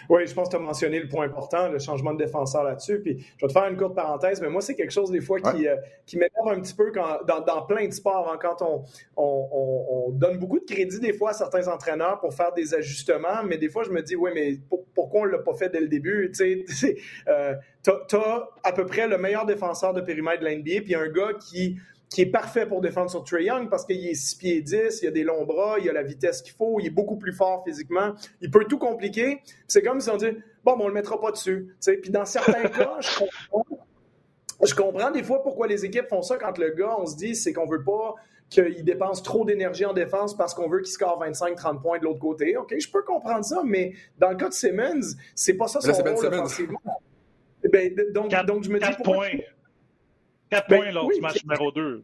[0.09, 3.01] Oui, je pense que tu as mentionné le point important, le changement de défenseur là-dessus.
[3.01, 5.39] Puis je vais te faire une courte parenthèse, mais moi, c'est quelque chose des fois
[5.41, 5.75] qui, euh,
[6.05, 8.83] qui m'énerve un petit peu quand, dans, plein de sports, hein, quand on,
[9.17, 13.57] on, donne beaucoup de crédit des fois à certains entraîneurs pour faire des ajustements, mais
[13.57, 14.59] des fois, je me dis, oui, mais
[14.95, 16.31] pourquoi on ne l'a pas fait dès le début?
[16.33, 17.55] Tu sais, euh,
[17.87, 21.77] as à peu près le meilleur défenseur de périmètre de l'NBA, puis un gars qui
[22.09, 25.07] qui est parfait pour défendre sur Trey Young parce qu'il est 6 pieds 10, il
[25.07, 27.63] a des longs bras, il a la vitesse qu'il faut, il est beaucoup plus fort
[27.65, 28.13] physiquement.
[28.41, 29.41] Il peut tout compliquer.
[29.67, 30.31] C'est comme si on dit
[30.63, 31.75] Bon, ben, on le mettra pas dessus.
[32.01, 33.87] Puis dans certains cas, je comprends,
[34.63, 37.35] je comprends des fois pourquoi les équipes font ça quand le gars, on se dit,
[37.35, 38.15] c'est qu'on veut pas
[38.49, 42.19] qu'il dépense trop d'énergie en défense parce qu'on veut qu'il score 25-30 points de l'autre
[42.19, 42.55] côté.
[42.55, 45.91] OK, je peux comprendre ça, mais dans le cas de Simmons, c'est pas ça son
[45.91, 46.79] rôle offensivement.
[47.71, 49.03] Ben, donc, donc, je me dis...
[49.03, 49.29] Points.
[50.49, 52.03] 4 ben points lors du match numéro 2.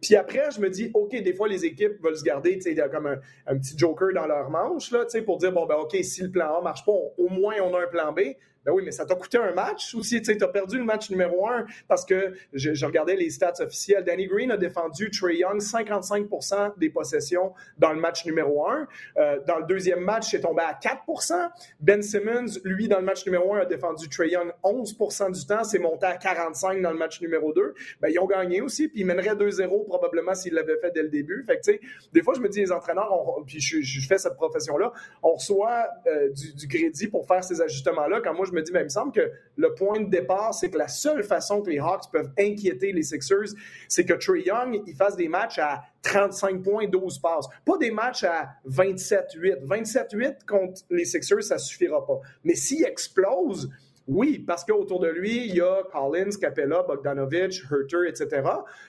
[0.00, 2.88] Puis après, je me dis, OK, des fois, les équipes veulent se garder y a
[2.88, 6.30] comme un, petit joker dans leur manche là, pour dire, bon, ben OK, si le
[6.30, 8.20] plan A ne marche pas, au moins on a un plan B.
[8.64, 10.20] Ben oui, mais ça t'a coûté un match aussi.
[10.20, 14.04] Tu as perdu le match numéro un parce que je, regardais les stats officielles.
[14.04, 18.86] Danny Green a défendu Trey Young 55% des possessions dans le match numéro un.
[19.16, 23.24] Euh, dans le deuxième match, c'est tombé à 4% Ben Simmons, lui, dans le match
[23.24, 25.64] numéro un, a défendu Trey Young 11% du temps.
[25.64, 27.74] C'est monté à 45 dans le match numéro 2.
[28.02, 31.08] Ben, ils ont gagné aussi, puis ils mèneraient 2-0 probablement s'ils l'avaient fait dès le
[31.08, 31.42] début.
[31.46, 31.70] Fait que,
[32.12, 33.10] des fois, je me dis, les entraîneurs,
[33.46, 34.92] puis je, fais cette profession-là,
[35.22, 38.20] on reçoit euh, du, du crédit pour faire ces ajustements-là.
[38.20, 40.70] Quand moi, je me dis, ben, il me semble que le point de départ, c'est
[40.70, 43.54] que la seule façon que les Hawks peuvent inquiéter les Sixers,
[43.88, 47.46] c'est que Trey Young, il fasse des matchs à 35 points, 12 passes.
[47.64, 49.66] Pas des matchs à 27-8.
[49.66, 52.20] 27-8 contre les Sixers, ça suffira pas.
[52.44, 53.70] Mais s'il explose,
[54.10, 58.42] Oui, parce qu'autour de lui, il y a Collins, Capella, Bogdanovich, Herter, etc.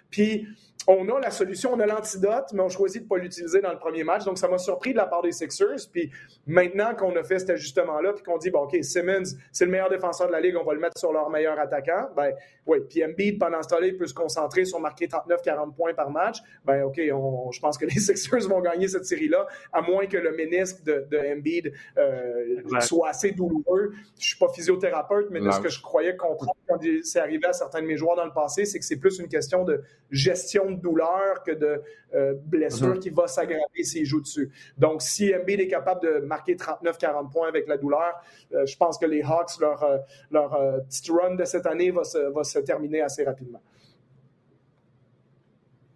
[0.10, 0.48] Puis
[0.88, 3.72] on a la solution, on a l'antidote, mais on choisit de ne pas l'utiliser dans
[3.72, 4.24] le premier match.
[4.26, 5.88] Donc, ça m'a surpris de la part des Sixers.
[5.92, 6.12] Puis
[6.48, 9.90] maintenant qu'on a fait cet ajustement-là, puis qu'on dit, bon, OK, Simmons, c'est le meilleur
[9.90, 12.10] défenseur de la Ligue, on va le mettre sur leur meilleur attaquant.
[12.16, 12.34] Ben
[12.66, 16.10] oui, puis Embiid, pendant ce temps-là, il peut se concentrer sur marquer 39-40 points par
[16.10, 16.38] match.
[16.66, 20.32] Ben OK, je pense que les Sixers vont gagner cette série-là, à moins que le
[20.36, 23.92] ménisque de, de Embiid euh, soit assez douloureux.
[24.20, 27.54] Je suis pas physiothérapeute, mais de ce que je croyais comprendre quand c'est arrivé à
[27.54, 30.71] certains de mes joueurs dans le passé, c'est que c'est plus une question de gestion
[30.72, 31.82] de douleur que de
[32.14, 33.00] euh, blessure mhm.
[33.00, 34.52] qui va s'aggraver s'il joue dessus.
[34.78, 38.14] Donc, si Embiid est capable de marquer 39-40 points avec la douleur,
[38.54, 39.98] euh, je pense que les Hawks, leur, euh,
[40.32, 40.52] leur
[40.88, 43.62] petit run de cette année va se, va se terminer assez rapidement.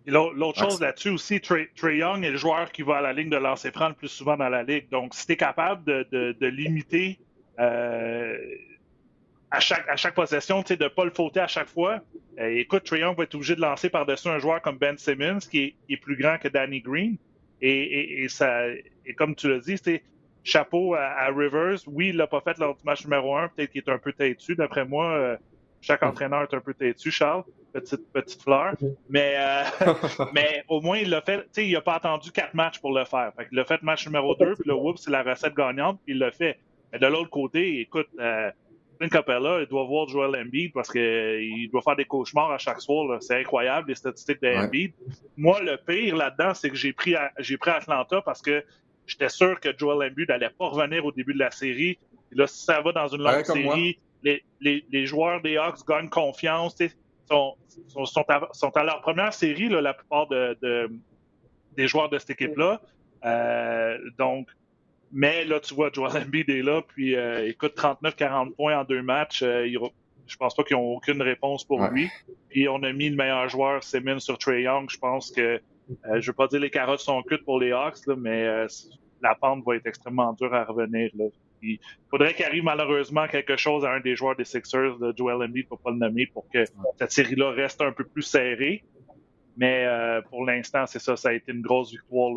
[0.07, 3.37] L'autre chose là-dessus aussi, Trey, Young est le joueur qui va à la ligne de
[3.37, 4.87] lancer franc le plus souvent dans la ligue.
[4.89, 7.17] Donc, si tu es capable de, de, limiter
[9.55, 12.01] à chaque, à chaque possession, de ne pas le fauter à chaque fois.
[12.39, 15.75] Euh, écoute, Young va être obligé de lancer par-dessus un joueur comme Ben Simmons, qui
[15.89, 17.17] est, plus grand que Danny Green.
[17.61, 19.77] Et, ça, et comme tu l'as dit,
[20.43, 21.79] chapeau à, Rivers.
[21.87, 23.47] Oui, il l'a pas fait lors du match numéro un.
[23.47, 24.55] Peut-être qu'il est un peu têtu.
[24.55, 25.37] D'après moi, euh,
[25.81, 27.43] chaque entraîneur est un peu têtu, Charles.
[27.73, 28.75] Petite, petite fleur.
[29.09, 29.93] Mais, euh,
[30.33, 31.47] mais au moins, il l'a fait.
[31.57, 33.31] Il n'a pas attendu quatre matchs pour le faire.
[33.51, 36.19] il l'a fait match numéro deux, puis le whoop, c'est la recette gagnante, puis il
[36.19, 36.59] l'a fait.
[36.91, 38.07] Mais de l'autre côté, écoute,
[38.97, 42.81] Clint Capella, il doit voir Joel Embiid parce qu'il doit faire des cauchemars à chaque
[42.81, 43.21] soir.
[43.21, 44.93] C'est incroyable, les statistiques d'Embiid.
[45.37, 48.63] Moi, le pire là-dedans, c'est que j'ai pris, j'ai pris Atlanta parce que
[49.05, 51.97] j'étais sûr que Joel Embiid n'allait pas revenir au début de la série.
[52.31, 55.85] Et là, si ça va dans une longue série, les, les, les, joueurs des Hawks
[55.87, 56.77] gagnent confiance.
[57.27, 57.55] Sont,
[57.87, 60.91] sont, sont, à, sont, à, leur première série, là, la plupart de, de,
[61.75, 62.81] des joueurs de cette équipe-là.
[63.25, 64.47] Euh, donc,
[65.11, 69.01] mais là, tu vois, Joel Embiid est là, puis euh, écoute, 39-40 points en deux
[69.01, 69.43] matchs.
[69.43, 69.67] Euh,
[70.27, 72.09] je pense pas qu'ils ont aucune réponse pour lui.
[72.49, 74.89] Puis on a mis le meilleur joueur, Simmons, sur Trey Young.
[74.89, 78.05] Je pense que, euh, je veux pas dire les carottes sont cuites pour les Hawks,
[78.07, 78.67] là, mais euh,
[79.21, 81.11] la pente va être extrêmement dure à revenir.
[81.15, 81.25] Là.
[81.61, 85.47] Il faudrait qu'il arrive malheureusement quelque chose à un des joueurs des Sixers, de Joel
[85.47, 86.63] Embiid, pour pas le nommer, pour que
[86.99, 88.83] cette série-là reste un peu plus serrée.
[89.57, 92.31] Mais euh, pour l'instant, c'est ça, ça a été une grosse victoire,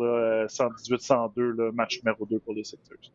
[0.47, 3.11] 118-102, le match numéro 2 pour les Sixers.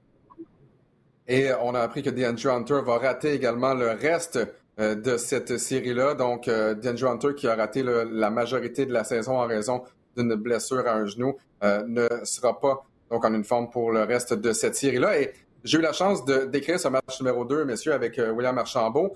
[1.27, 4.39] Et on a appris que DeAndre Hunter va rater également le reste
[4.79, 6.15] euh, de cette série-là.
[6.15, 9.83] Donc, euh, DeAndre Hunter, qui a raté la majorité de la saison en raison
[10.17, 14.35] d'une blessure à un genou, ne sera pas donc en une forme pour le reste
[14.35, 15.19] de cette série-là.
[15.19, 15.33] Et
[15.65, 19.15] j'ai eu la chance de d'écrire ce match numéro 2, messieurs, avec William Archambault.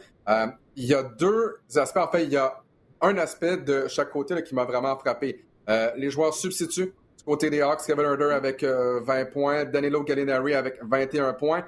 [0.76, 1.98] il y a deux aspects.
[1.98, 2.62] En fait, il y a
[3.00, 5.44] un aspect de chaque côté qui m'a vraiment frappé.
[5.68, 10.02] Euh, les joueurs substituts du côté des Hawks, Kevin Herder avec 20 euh, points, Danilo
[10.02, 11.64] Gallinari avec 21 points.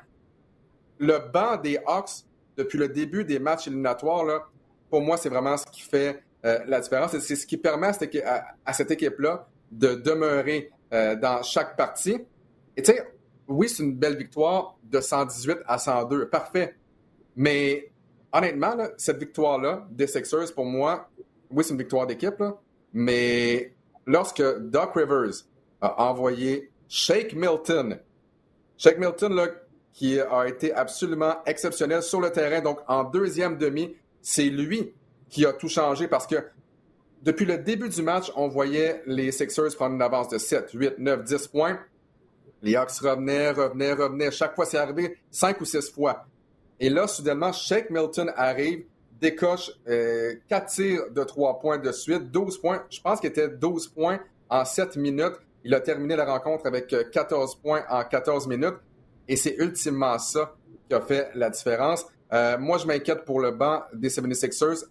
[0.99, 2.25] Le banc des Hawks,
[2.57, 4.51] depuis le début des matchs éliminatoires,
[4.89, 7.17] pour moi, c'est vraiment ce qui fait euh, la différence.
[7.19, 12.19] C'est ce qui permet à cette, équipe-là de demeurer dans chaque partie.
[12.77, 13.07] Et tu sais,
[13.47, 16.29] oui, c'est une belle victoire de 118 à 102.
[16.29, 16.75] Parfait.
[17.37, 17.90] Mais
[18.33, 21.09] honnêtement, cette victoire-là des Sixers, pour moi,
[21.51, 22.43] oui, c'est une victoire d'équipe,
[22.93, 23.73] mais
[24.07, 25.45] lorsque Doc Rivers
[25.81, 27.99] a envoyé Shake Milton,
[28.77, 29.49] Shake Milton, là,
[29.93, 34.93] qui a été absolument exceptionnel sur le terrain, donc en deuxième demi, c'est lui
[35.29, 36.37] qui a tout changé parce que
[37.23, 40.99] depuis le début du match, on voyait les Sixers prendre une avance de 7, 8,
[40.99, 41.79] 9, 10 points.
[42.63, 44.31] Les Hawks revenaient, revenaient, revenaient.
[44.31, 46.25] Chaque fois, c'est arrivé 5 ou 6 fois.
[46.81, 48.85] Et là, soudainement, Shake Milton arrive,
[49.21, 52.83] décoche euh, 4 tirs de 3 points de suite, 12 points.
[52.89, 55.35] Je pense qu'il était 12 points en 7 minutes.
[55.63, 58.79] Il a terminé la rencontre avec 14 euh, points en 14 minutes.
[59.29, 60.55] Et c'est ultimement ça
[60.89, 62.07] qui a fait la différence.
[62.33, 64.87] Euh, moi, je m'inquiète pour le banc des 76ers.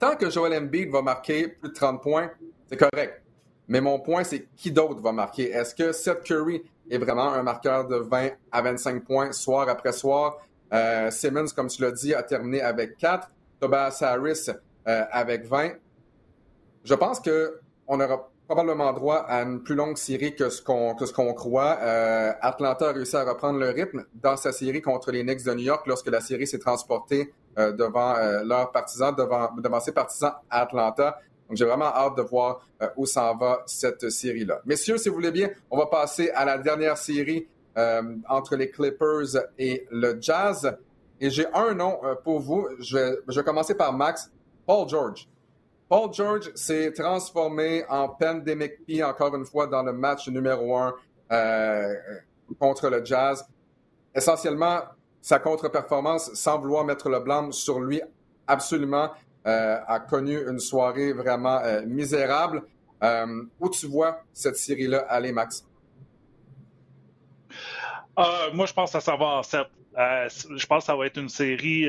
[0.00, 2.30] Tant que Joel Embiid va marquer plus de 30 points,
[2.68, 3.22] c'est correct.
[3.68, 5.50] Mais mon point, c'est qui d'autre va marquer?
[5.50, 9.92] Est-ce que Seth Curry est vraiment un marqueur de 20 à 25 points soir après
[9.92, 10.38] soir?
[10.72, 13.30] Euh, Simmons, comme tu l'as dit, a terminé avec 4.
[13.60, 14.46] Tobias Harris
[14.88, 15.72] euh, avec 20.
[16.84, 21.78] Je pense qu'on aura probablement droit à une plus longue série que ce qu'on croit.
[21.80, 25.54] Euh, Atlanta a réussi à reprendre le rythme dans sa série contre les Knicks de
[25.54, 31.18] New York lorsque la série s'est transportée devant leurs partisans, devant, ses partisans à Atlanta.
[31.48, 34.60] Donc, j'ai vraiment hâte de voir où s'en va cette série-là.
[34.64, 37.46] Messieurs, si vous voulez bien, on va passer à la dernière série
[38.28, 40.76] entre les Clippers et le Jazz.
[41.20, 42.68] Et j'ai un nom euh, pour vous.
[42.80, 44.30] Je vais, je vais commencer par Max.
[44.66, 45.28] Paul George.
[45.88, 50.94] Paul George s'est transformé en Pandemic P encore une fois dans le match numéro un
[51.30, 51.94] euh,
[52.58, 53.44] contre le Jazz.
[54.14, 54.80] Essentiellement,
[55.20, 58.02] sa contre-performance, sans vouloir mettre le blâme sur lui,
[58.46, 59.10] absolument,
[59.44, 62.62] a connu une soirée vraiment misérable.
[63.60, 65.64] où tu vois cette série-là aller, Max?
[68.16, 69.66] Moi, je pense que ça va en 7.
[69.96, 71.88] je pense que ça va être une série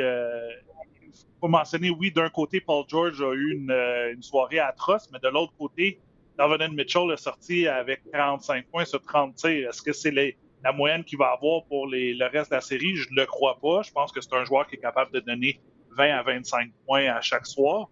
[1.43, 5.27] faut mentionner, oui, d'un côté, Paul George a eu une, euh, soirée atroce, mais de
[5.27, 5.99] l'autre côté,
[6.37, 9.67] Donovan Mitchell est sorti avec 45 points sur 30 tirs.
[9.67, 12.95] Est-ce que c'est la moyenne qu'il va avoir pour le reste de la série?
[12.95, 13.81] Je ne le crois pas.
[13.81, 15.59] Je pense que c'est un joueur qui est capable de donner
[15.97, 17.89] 20 à 25 points à chaque soir.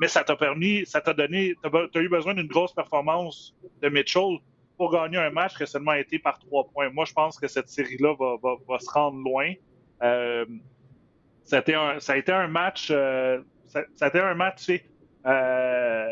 [0.00, 3.52] Mais ça t'a permis, ça t'a donné, tu as, eu besoin d'une grosse performance
[3.82, 4.38] de Mitchell
[4.76, 6.90] pour gagner un match qui a seulement été par trois points.
[6.90, 9.52] Moi, je pense que cette série-là va, se rendre loin.
[10.02, 10.44] Euh,
[11.44, 14.68] ça a été un match, euh, ça, a été un match
[15.26, 16.06] euh,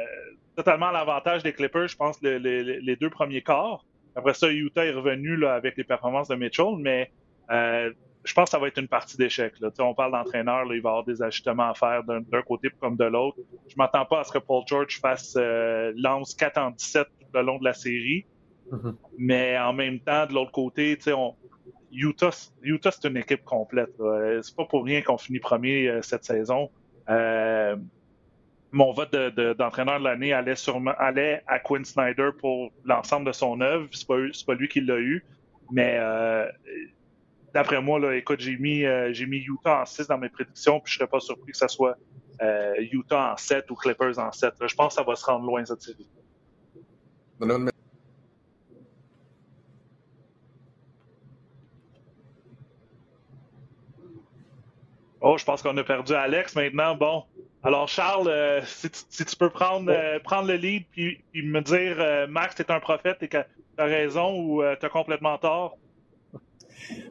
[0.56, 3.84] totalement à l'avantage des Clippers, je pense, les deux premiers quarts.
[4.16, 7.10] Après ça, Utah est revenu là, avec les performances de Mitchell, mais
[7.50, 9.52] je pense que ça va être une partie d'échec.
[9.80, 13.04] On parle d'entraîneur, il va y avoir des ajustements à faire d'un côté comme de
[13.04, 13.38] l'autre.
[13.68, 15.36] Je m'attends pas à ce que Paul George fasse
[15.96, 18.24] lance 4 en 17 tout le long de la série.
[18.70, 18.94] Mm-hmm.
[19.18, 21.34] Mais en même temps, de l'autre côté, on,
[21.94, 22.30] Utah,
[22.62, 23.90] Utah c'est une équipe complète.
[24.42, 26.70] C'est pas pour rien qu'on finit premier euh, cette saison.
[27.08, 27.76] Euh,
[28.72, 30.54] mon vote d'entraîneur de, l'année allait,
[30.98, 33.88] allait à Quinn Snyder pour l'ensemble de son œuvre.
[33.92, 35.24] C'est pas, pas lui qui l'a eu.
[35.70, 36.50] Mais euh,
[37.54, 40.92] d'après moi, là, écoute, j'ai mis, j'ai mis Utah en 6 dans mes prédictions, puis
[40.92, 41.96] je serais pas surpris que ce soit
[42.80, 44.54] Utah en 7 ou Clippers en 7.
[44.66, 46.08] Je pense que ça va se rendre loin cette série.
[55.26, 56.94] Oh, je pense qu'on a perdu Alex maintenant.
[56.94, 57.24] Bon.
[57.62, 62.26] Alors, Charles, euh, si, tu, peux prendre, euh, prendre le lead puis, me dire, euh,
[62.26, 65.78] Max, t'es un prophète et que tu as raison ou tu as complètement tort.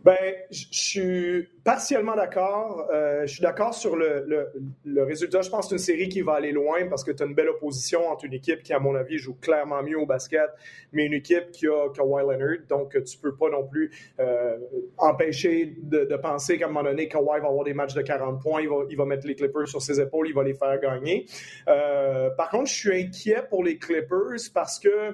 [0.05, 2.89] Ben, je suis partiellement d'accord.
[2.93, 4.51] Euh, je suis d'accord sur le,
[4.83, 5.41] le, résultat.
[5.41, 7.33] Je pense que c'est une série qui va aller loin parce que tu as une
[7.33, 10.49] belle opposition entre une équipe qui, à mon avis, joue clairement mieux au basket,
[10.91, 12.57] mais une équipe qui a Kawhi Leonard.
[12.67, 14.57] Donc, tu peux pas non plus euh,
[14.97, 18.61] empêcher de, penser qu'à un moment donné, Kawhi va avoir des matchs de 40 points,
[18.61, 21.25] il va, il va mettre les Clippers sur ses épaules, il va les faire gagner.
[21.67, 25.13] Euh, par contre, je suis inquiet pour les Clippers parce que,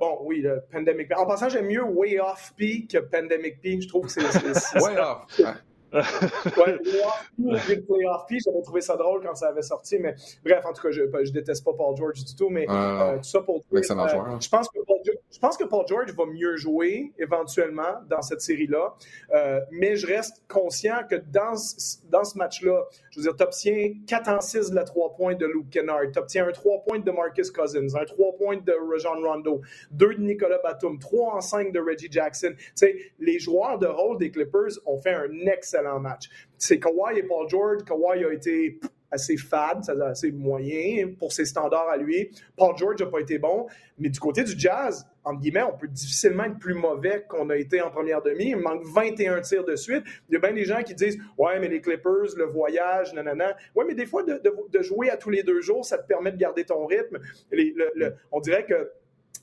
[0.00, 3.80] bon, oui, le Pandemic En passant, j'aime mieux Way Off P que Pandemic P.
[3.80, 4.20] Je trouve que c'est...
[4.80, 5.45] Way Off!
[5.96, 6.78] Ouais,
[7.38, 10.82] le playoff P, j'avais trouvé ça drôle quand ça avait sorti, mais bref, en tout
[10.82, 13.66] cas, je, je déteste pas Paul George du tout, mais euh, tout ça pour dire,
[13.72, 18.00] euh, je pense que Paul George, je pense que Paul George va mieux jouer éventuellement
[18.08, 18.94] dans cette série-là,
[19.34, 21.54] euh, mais je reste conscient que dans,
[22.10, 25.34] dans ce match-là, je veux dire, tu obtiens 4 en 6 de la 3 points
[25.34, 28.72] de Luke Kennard, tu obtiens un 3 points de Marcus Cousins, un 3 points de
[28.90, 29.60] Rajon Rondo,
[29.92, 32.52] 2 de Nicolas Batum, 3 en 5 de Reggie Jackson.
[32.56, 36.28] Tu sais, les joueurs de rôle des Clippers ont fait un excellent match.
[36.58, 37.84] C'est Kawhi et Paul George.
[37.84, 38.78] Kawhi a été
[39.10, 42.30] assez fade, assez moyen pour ses standards à lui.
[42.56, 43.66] Paul George n'a pas été bon,
[43.98, 47.56] mais du côté du Jazz, entre guillemets, on peut difficilement être plus mauvais qu'on a
[47.56, 48.50] été en première demi.
[48.50, 50.04] Il manque 21 tirs de suite.
[50.28, 53.56] Il y a bien des gens qui disent Ouais, mais les Clippers, le voyage, nanana.
[53.74, 56.36] Ouais, mais des fois, de, jouer à tous les deux jours, ça te permet de
[56.36, 57.18] garder ton rythme.
[58.30, 58.90] on dirait que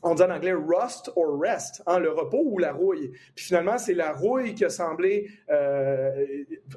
[0.02, 3.12] on dit en anglais rust or rest, hein, le repos ou la rouille.
[3.36, 6.26] Puis finalement, c'est la rouille qui a semblé euh,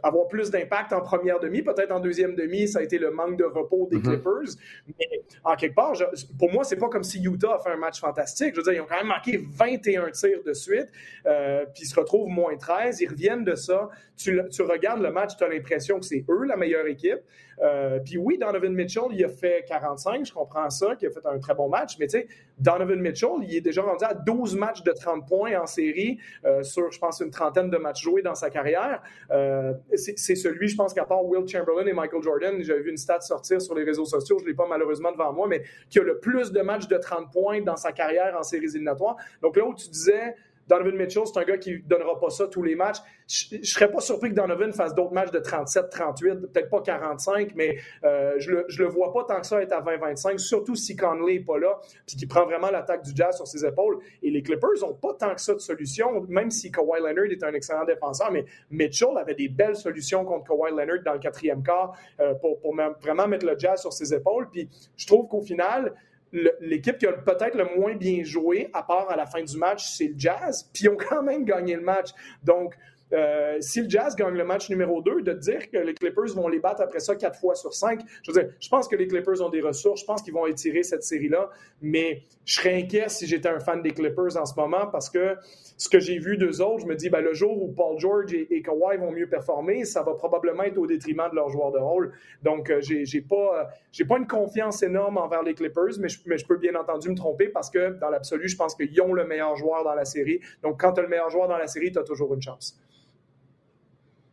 [0.03, 1.63] avoir plus d'impact en première demi.
[1.63, 4.03] Peut-être en deuxième demi, ça a été le manque de repos des mm-hmm.
[4.03, 4.57] Clippers.
[4.99, 5.95] Mais en quelque part,
[6.39, 8.55] pour moi, c'est pas comme si Utah a fait un match fantastique.
[8.55, 10.89] Je veux dire, ils ont quand même marqué 21 tirs de suite,
[11.27, 13.01] euh, puis ils se retrouvent moins 13.
[13.01, 13.89] Ils reviennent de ça.
[14.17, 17.21] Tu, tu regardes le match, tu as l'impression que c'est eux la meilleure équipe.
[17.63, 21.25] Euh, puis oui, Donovan Mitchell, il a fait 45, je comprends ça, qu'il a fait
[21.27, 24.57] un très bon match, mais tu sais, Donovan Mitchell, il est déjà rendu à 12
[24.57, 28.23] matchs de 30 points en série euh, sur, je pense, une trentaine de matchs joués
[28.23, 29.03] dans sa carrière.
[29.31, 32.97] Euh, c'est celui, je pense, qu'à part Will Chamberlain et Michael Jordan, j'avais vu une
[32.97, 35.99] stat sortir sur les réseaux sociaux, je ne l'ai pas malheureusement devant moi, mais qui
[35.99, 39.17] a le plus de matchs de 30 points dans sa carrière en séries éliminatoires.
[39.43, 40.35] Donc là où tu disais,
[40.69, 42.99] Donovan Mitchell, c'est un gars qui ne donnera pas ça tous les matchs.
[43.29, 46.81] Je ne serais pas surpris que Donovan fasse d'autres matchs de 37, 38, peut-être pas
[46.81, 50.75] 45, mais euh, je ne le, vois pas tant que ça être à 20-25, surtout
[50.75, 53.99] si Conley n'est pas là, puis qu'il prend vraiment l'attaque du Jazz sur ses épaules.
[54.23, 57.43] Et les Clippers n'ont pas tant que ça de solutions, même si Kawhi Leonard est
[57.45, 61.63] un excellent défenseur, mais Mitchell avait des belles solutions contre Kawhi Leonard dans le quatrième
[61.63, 64.49] quart euh, pour, pour vraiment mettre le Jazz sur ses épaules.
[64.51, 65.93] Puis je trouve qu'au final,
[66.33, 69.89] l'équipe qui a peut-être le moins bien joué, à part à la fin du match,
[69.89, 70.69] c'est le Jazz.
[70.73, 72.11] Puis ils ont quand même gagné le match.
[72.43, 72.77] Donc,
[73.13, 76.49] euh, si le Jazz gagne le match numéro 2, de dire que les Clippers vont
[76.49, 79.07] les battre après ça quatre fois sur cinq, je veux dire, je pense que les
[79.07, 81.51] Clippers ont des ressources, je pense qu'ils vont étirer cette série-là,
[81.83, 85.37] mais je serais inquiet si j'étais un fan des Clippers en ce moment parce que
[85.77, 88.33] ce que j'ai vu d'eux autres, je me dis, ben, le jour où Paul George
[88.33, 91.79] et, Kawhi vont mieux performer, ça va probablement être au détriment de leurs joueurs de
[91.79, 92.13] rôle.
[92.43, 96.39] Donc, euh, j'ai, pas, j'ai pas une confiance énorme envers les Clippers, mais je, mais
[96.39, 99.27] je peux bien entendu me tromper parce que dans l'absolu, je pense qu'ils ont le
[99.27, 100.41] meilleur joueur dans la série.
[100.63, 102.81] Donc, quand tu as le meilleur joueur dans la série, tu as toujours une chance.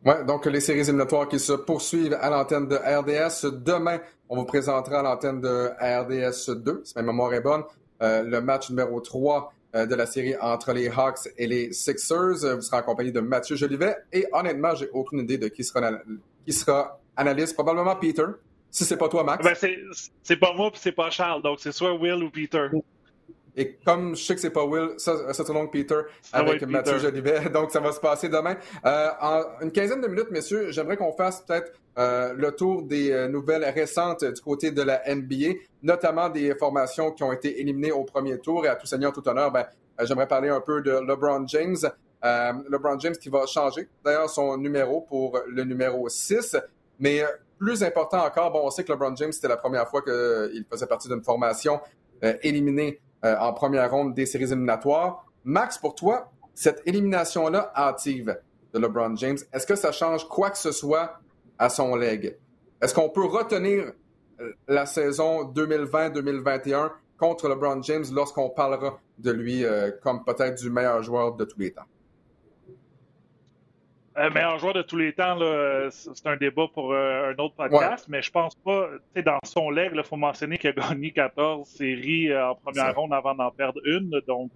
[0.04, 3.50] Ouais, donc les séries éliminatoires qui se poursuivent à l'antenne de RDS.
[3.64, 7.62] Demain, on vous présentera à l'antenne de RDS 2, si ma mémoire est bonne,
[8.02, 12.54] euh, le match numéro 3 euh, de la série entre les Hawks et les Sixers.
[12.54, 13.96] Vous serez accompagné de Mathieu Jolivet.
[14.12, 15.90] Et honnêtement, j'ai aucune idée de qui sera,
[16.44, 17.54] qui sera analyste.
[17.54, 18.26] Probablement Peter.
[18.70, 19.42] Si c'est pas toi, Max.
[19.42, 19.54] Ben
[20.22, 21.40] c'est pas moi, puis c'est pas Charles.
[21.42, 22.66] Donc c'est soit Will ou Peter.
[23.56, 26.00] Et comme je sais que c'est pas Will, ça, c'est donc Peter
[26.32, 27.48] avec Mathieu Jolivet.
[27.50, 28.56] Donc, ça va se passer demain.
[28.84, 33.12] Euh, en une quinzaine de minutes, messieurs, j'aimerais qu'on fasse peut-être euh, le tour des
[33.12, 37.92] euh, nouvelles récentes du côté de la NBA, notamment des formations qui ont été éliminées
[37.92, 38.66] au premier tour.
[38.66, 39.66] Et à tout seigneur, tout honneur, ben,
[40.02, 41.76] j'aimerais parler un peu de LeBron James.
[42.70, 46.56] LeBron James qui va changer d'ailleurs son numéro pour le numéro 6.
[46.98, 47.22] Mais
[47.58, 50.86] plus important encore, bon, on sait que LeBron James, c'était la première fois qu'il faisait
[50.86, 51.80] partie d'une formation
[52.42, 55.26] éliminée euh, en première ronde des séries éliminatoires.
[55.44, 58.38] Max, pour toi, cette élimination-là hâtive
[58.72, 61.18] de LeBron James, est-ce que ça change quoi que ce soit
[61.58, 62.36] à son leg?
[62.82, 63.92] Est-ce qu'on peut retenir
[64.40, 70.70] euh, la saison 2020-2021 contre LeBron James lorsqu'on parlera de lui euh, comme peut-être du
[70.70, 71.82] meilleur joueur de tous les temps?
[74.16, 75.36] Euh, meilleur joueur de tous les temps,
[75.90, 79.40] c'est un débat pour euh, un autre podcast, mais je pense pas, tu sais, dans
[79.44, 83.34] son leg, il faut mentionner qu'il a gagné 14 séries euh, en première ronde avant
[83.34, 84.10] d'en perdre une.
[84.28, 84.52] Donc,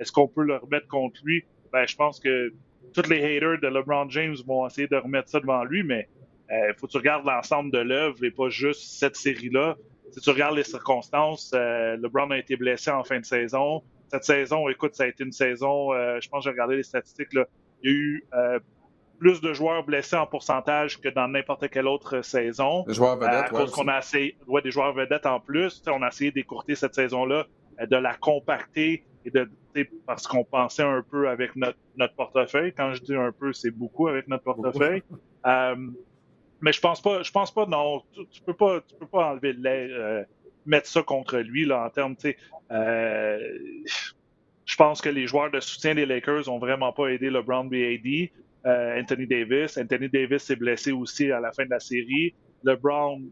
[0.00, 1.44] est-ce qu'on peut le remettre contre lui?
[1.72, 2.54] Ben, je pense que
[2.94, 6.08] tous les haters de LeBron James vont essayer de remettre ça devant lui, mais
[6.50, 9.76] il faut que tu regardes l'ensemble de l'œuvre et pas juste cette série-là.
[10.12, 13.82] Si tu regardes les circonstances, LeBron a été blessé en fin de saison.
[14.08, 17.34] Cette saison, écoute, ça a été une saison, je pense que j'ai regardé les statistiques,
[17.34, 17.44] là,
[17.82, 18.24] il y a eu
[19.18, 22.84] plus de joueurs blessés en pourcentage que dans n'importe quelle autre saison.
[22.86, 25.82] Des joueurs vedettes, à qu'on a essayé, ouais, des joueurs vedettes en plus.
[25.86, 27.46] On a essayé d'écourter cette saison-là,
[27.80, 29.48] euh, de la compacter et de
[30.06, 32.72] parce qu'on pensait un peu avec notre, notre portefeuille.
[32.72, 35.02] Quand je dis un peu, c'est beaucoup avec notre portefeuille.
[35.46, 35.76] euh,
[36.60, 39.52] mais je pense pas, je pense pas, non, tu, peux pas, tu peux pas enlever
[39.52, 40.24] le euh,
[40.64, 42.36] mettre ça contre lui là en termes, tu sais.
[42.70, 43.38] Euh,
[44.64, 48.30] je pense que les joueurs de soutien des Lakers ont vraiment pas aidé LeBron BAD.
[48.66, 49.78] Euh, Anthony Davis.
[49.78, 52.34] Anthony Davis s'est blessé aussi à la fin de la série.
[52.64, 53.22] LeBron,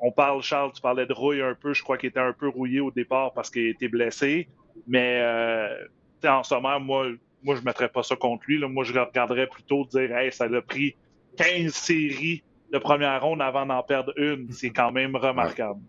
[0.00, 1.72] on parle, Charles, tu parlais de rouille un peu.
[1.72, 4.48] Je crois qu'il était un peu rouillé au départ parce qu'il était blessé.
[4.86, 5.86] Mais euh,
[6.24, 7.08] en sommaire, moi,
[7.42, 8.58] moi, je ne mettrais pas ça contre lui.
[8.66, 10.94] Moi, je regarderais plutôt dire hey, ça a pris
[11.36, 14.50] 15 séries de première ronde avant d'en perdre une.
[14.52, 15.80] C'est quand même remarquable.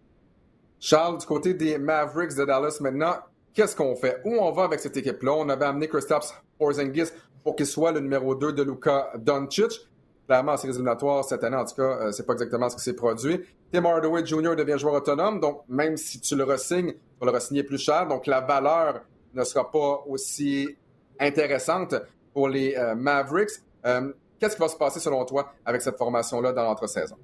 [0.80, 3.15] Charles, du côté des Mavericks de Dallas maintenant,
[3.54, 4.21] qu'est-ce qu'on fait?
[4.23, 5.34] Où on va avec cette équipe-là?
[5.34, 7.10] On avait amené Kristaps Porzingis
[7.43, 9.89] pour qu'il soit le numéro 2 de Luka Doncic.
[10.28, 10.75] Clairement, en séries
[11.28, 13.41] cette année, en tout cas, euh, c'est pas exactement ce qui s'est produit.
[13.71, 14.56] Tim Hardaway Jr.
[14.56, 18.08] devient joueur autonome, donc même si tu le resignes, tu vas le resigner plus cher,
[18.08, 19.02] donc la valeur
[19.34, 20.75] ne sera pas aussi
[21.19, 21.95] intéressante
[22.34, 23.52] pour les euh, Mavericks.
[23.86, 27.15] Euh, qu'est-ce qui va se passer selon toi avec cette formation-là dans l'entre-saison?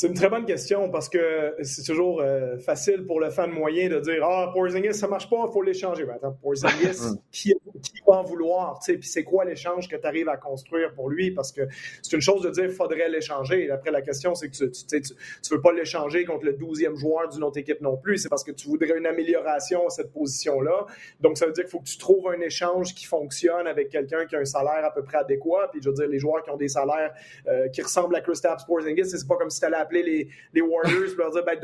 [0.00, 3.90] C'est une très bonne question parce que c'est toujours euh, facile pour le fan moyen
[3.90, 6.06] de dire Ah, Porzingis, ça marche pas, il faut l'échanger.
[6.06, 8.80] Mais attends, Porzingis, qui, qui, va en vouloir?
[8.82, 11.32] Puis c'est quoi l'échange que tu arrives à construire pour lui?
[11.32, 11.68] Parce que
[12.00, 13.70] c'est une chose de dire faudrait l'échanger.
[13.70, 16.96] Après, la question, c'est que tu ne tu, tu, veux pas l'échanger contre le 12e
[16.96, 18.16] joueur d'une autre équipe non plus.
[18.16, 20.86] C'est parce que tu voudrais une amélioration à cette position-là.
[21.20, 24.24] Donc, ça veut dire qu'il faut que tu trouves un échange qui fonctionne avec quelqu'un
[24.24, 25.68] qui a un salaire à peu près adéquat.
[25.70, 27.12] Puis, je veux dire, les joueurs qui ont des salaires
[27.48, 31.16] euh, qui ressemblent à Kristaps Porzingis, c'est pas comme si tu allais les, Warriors et
[31.16, 31.58] leur dire ben,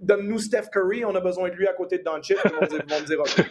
[0.00, 2.36] donne-nous Steph Curry, on a besoin de lui à côté de Doncic.
[2.44, 3.46] Ils vont, dire, dire OK.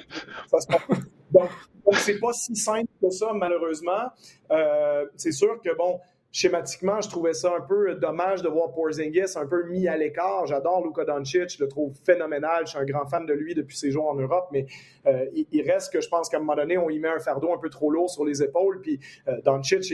[1.31, 1.49] donc,
[1.85, 4.11] donc c'est pas si simple que ça, malheureusement.
[4.51, 5.99] Euh, c'est sûr que, bon,
[6.31, 10.45] schématiquement, je trouvais ça un peu dommage de voir Porzingis un peu mis à l'écart.
[10.47, 12.65] J'adore Luka Doncic, je le trouve phénoménal.
[12.65, 14.65] Je suis un grand fan de lui depuis ses jours en Europe, mais
[15.07, 17.53] euh, il, reste que je pense qu'à un moment donné, on y met un fardeau
[17.53, 18.81] un peu trop lourd sur les épaules.
[18.81, 19.93] Puis euh, Doncic,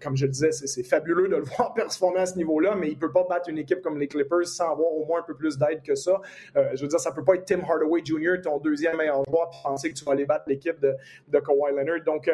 [0.00, 2.98] comme je le disais, c'est fabuleux de le voir performer à ce niveau-là, mais il
[2.98, 5.58] peut pas battre une équipe comme les Clippers sans avoir au moins un peu plus
[5.58, 6.20] d'aide que ça.
[6.56, 9.50] Euh, je veux dire, ça peut pas être Tim Hardaway Jr., ton deuxième meilleur joueur,
[9.50, 10.94] puis penser que tu vas aller battre l'équipe de,
[11.28, 12.04] de Kawhi Leonard.
[12.06, 12.30] Donc,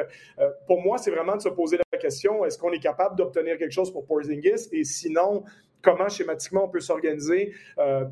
[0.67, 3.59] pour moi, c'est vraiment de se poser la question, est-ce qu'on est capable de obtenir
[3.59, 4.69] quelque chose pour Porzingis?
[4.73, 5.45] Et sinon,
[5.83, 7.53] comment schématiquement on peut s'organiser?
[7.79, 8.05] Euh,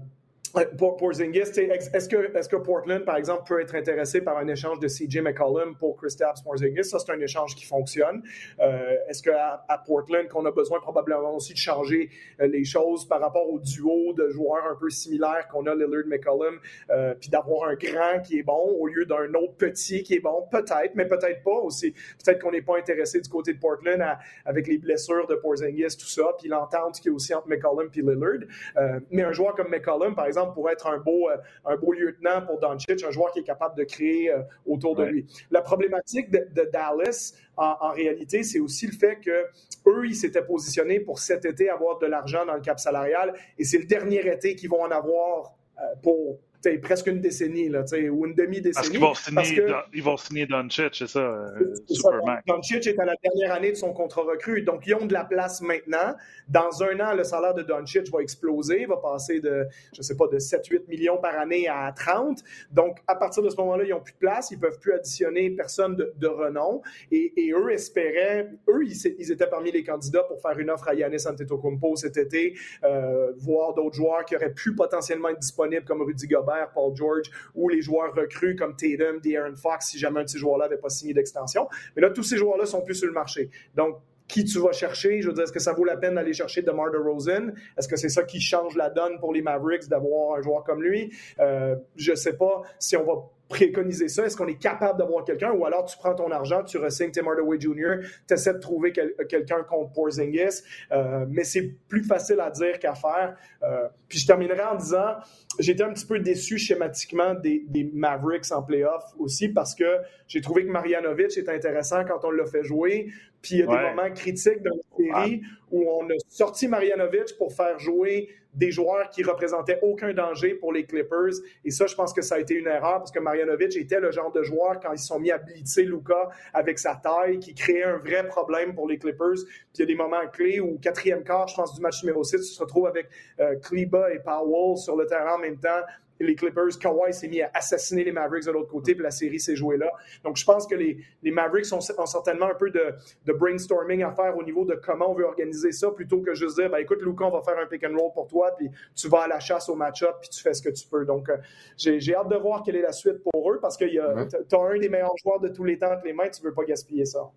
[0.77, 4.89] pour, pour Zingis, est-ce que, Portland, par exemple, peut être intéressé par un échange de
[4.89, 6.85] CJ McCollum pour Kristaps Porzingis?
[6.85, 8.23] Ça, c'est un échange qui fonctionne.
[8.61, 13.07] Euh, est-ce qu'à à Portland, qu'on a besoin probablement aussi de changer euh, les choses
[13.07, 16.59] par rapport au duo de joueurs un peu similaires qu'on a, Lillard-McCollum,
[16.91, 20.21] euh, puis d'avoir un grand qui est bon au lieu d'un autre petit qui est
[20.21, 20.47] bon?
[20.51, 21.93] Peut-être, mais peut-être pas aussi.
[22.25, 24.03] Peut-être qu'on n'est pas intéressé du côté de Portland
[24.45, 28.01] avec les blessures de Porzingis, tout ça, puis l'entente qui est aussi entre McCollum et
[28.01, 29.05] Lillard.
[29.11, 32.43] mais un joueur comme McCollum, par exemple, pour être un beau, euh, un beau lieutenant
[32.47, 35.27] pour Doncic, un joueur qui est capable de créer euh, autour de lui.
[35.51, 39.47] La problématique de, Dallas, en, réalité, c'est aussi le fait que
[39.87, 43.65] eux, ils s'étaient positionnés pour cet été avoir de l'argent dans le cap salarial et
[43.65, 46.39] c'est le dernier été qu'ils vont en avoir euh, pour
[46.83, 48.73] presque une décennie, là, ou une demi-décennie.
[48.75, 52.41] Parce qu'ils vont signer, ils vont signer Doncic, c'est ça, euh, Superman.
[52.47, 55.25] Doncic est à la dernière année de son contrat recru, donc ils ont de la
[55.25, 56.15] place maintenant.
[56.49, 60.27] Dans un an, le salaire de Doncic va exploser, va passer de, je sais pas,
[60.27, 62.43] de 7-8 millions par année à 30.
[62.71, 65.51] Donc, à partir de ce moment-là, ils n'ont plus de place, ils peuvent plus additionner
[65.51, 66.83] personne de, renom.
[67.11, 71.27] Et, eux espéraient, eux, ils, étaient parmi les candidats pour faire une offre à Yanis
[71.27, 72.55] Antetokounmpo cet été,
[72.85, 77.31] euh, voir d'autres joueurs qui auraient pu potentiellement être disponibles comme Rudy Gobert Paul George
[77.55, 80.81] ou les joueurs recrues comme Tatum, De'Aaron Fox, si jamais un de ces joueurs-là n'avait
[80.81, 81.69] pas signé d'extension.
[81.97, 83.51] Mais là, tous ces joueurs-là sont plus sur le marché.
[83.75, 85.23] Donc, qui tu vas chercher?
[85.23, 87.53] Je veux dire, est-ce que ça vaut la peine d'aller chercher DeMar DeRozan?
[87.77, 90.83] Est-ce que c'est ça qui change la donne pour les Mavericks d'avoir un joueur comme
[90.83, 91.11] lui?
[91.41, 93.15] Euh, je ne sais pas si on va
[93.49, 94.25] préconiser ça?
[94.27, 95.53] Est-ce qu'on est capable d'avoir quelqu'un?
[95.53, 98.93] Ou alors tu prends ton argent, tu resignes Tim Hardaway Jr., tu essaies de trouver
[98.93, 103.37] quelqu'un contre Porzingis, euh, mais c'est plus facile à dire qu'à faire.
[103.63, 105.17] Euh, puis je terminerai en disant,
[105.59, 110.67] j'étais un petit peu déçu schématiquement des, Mavericks en playoff aussi parce que j'ai trouvé
[110.67, 113.09] que Marianovic est intéressant quand on l'a fait jouer.
[113.41, 117.37] Puis il y a des moments critiques dans la série où on a sorti Marianovic
[117.39, 118.29] pour faire jouer
[118.59, 121.35] des joueurs qui représentaient aucun danger pour les Clippers.
[121.65, 124.11] Et ça, je pense que ça a été une erreur parce que Marianovic était le
[124.11, 127.85] genre de joueur, quand ils sont mis à blitzer Luca avec sa taille, qui créait
[127.85, 129.45] un vrai problème pour les Clippers.
[129.45, 132.25] Puis il y a des moments clés où, quatrième quart, je pense, du match numéro
[132.25, 133.09] 6, tu te retrouves avec
[133.41, 135.83] euh, Kleba et Powell sur le terrain en même temps
[136.21, 139.41] les Clippers, Kawhi s'est mis à assassiner les Mavericks de l'autre côté, puis la série
[139.41, 139.91] s'est jouée là.
[140.25, 142.95] Donc, je pense que les, les Mavericks ont, certainement un peu de,
[143.25, 146.57] de, brainstorming à faire au niveau de comment on veut organiser ça, plutôt que juste
[146.57, 149.09] dire, ben, écoute, Luca, on va faire un pick and roll pour toi, puis tu
[149.09, 151.05] vas à la chasse au match-up, puis tu fais ce que tu peux.
[151.05, 151.37] Donc, euh,
[151.77, 154.79] j'ai hâte de voir quelle est la suite pour eux, parce que tu as un
[154.79, 157.31] des meilleurs joueurs de tous les temps entre les mains, tu veux pas gaspiller ça.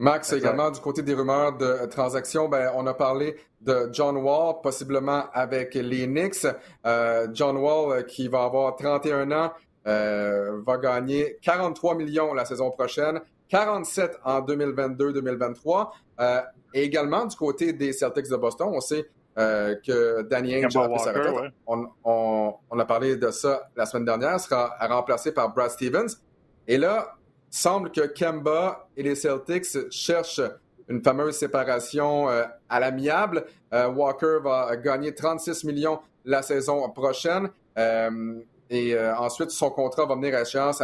[0.00, 4.54] Max, également, du côté des rumeurs de transactions, ben, on a parlé de John Wall,
[4.62, 6.46] possiblement avec les Knicks.
[6.86, 9.52] Euh, John Wall, euh, qui va avoir 31 ans,
[9.86, 13.20] euh, va gagner 43 millions la saison prochaine,
[13.50, 15.90] 47 en 2022-2023.
[16.72, 21.12] et également, du côté des Celtics de Boston, on sait que Danny Ainge a sa
[21.12, 21.52] retraite.
[21.66, 26.16] On, on, a parlé de ça la semaine dernière, sera remplacé par Brad Stevens.
[26.66, 27.16] Et là,
[27.50, 30.40] semble que Kemba et les Celtics cherchent
[30.88, 33.46] une fameuse séparation euh, à l'amiable.
[33.72, 37.48] Euh, Walker va gagner 36 millions la saison prochaine.
[37.78, 40.80] Euh, et ensuite, son contrat va venir à échéance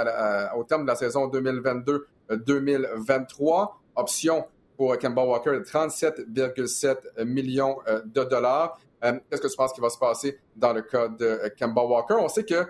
[0.57, 3.69] au terme de la saison 2022-2023.
[3.95, 4.45] Option
[4.77, 8.77] pour Kemba Walker de 37,7 millions de dollars.
[9.01, 12.17] Qu'est-ce que tu penses qui va se passer dans le cas de Kemba Walker?
[12.19, 12.67] On sait que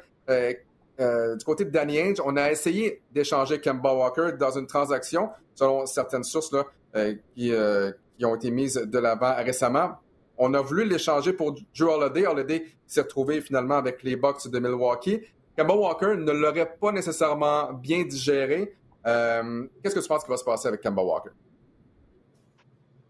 [0.99, 5.31] euh, du côté de Danny Ainge, on a essayé d'échanger Kemba Walker dans une transaction,
[5.55, 6.65] selon certaines sources là,
[6.97, 9.97] euh, euh, qui, ont été mises de l'avant récemment.
[10.39, 12.27] On a voulu l'échanger pour Drew Holiday.
[12.27, 15.21] Holiday s'est retrouvé finalement avec les Bucks de Milwaukee.
[15.57, 18.75] Kemba Walker ne l'aurait pas nécessairement bien digéré.
[19.05, 21.31] Qu'est-ce que tu penses qui va se passer avec Kemba Walker?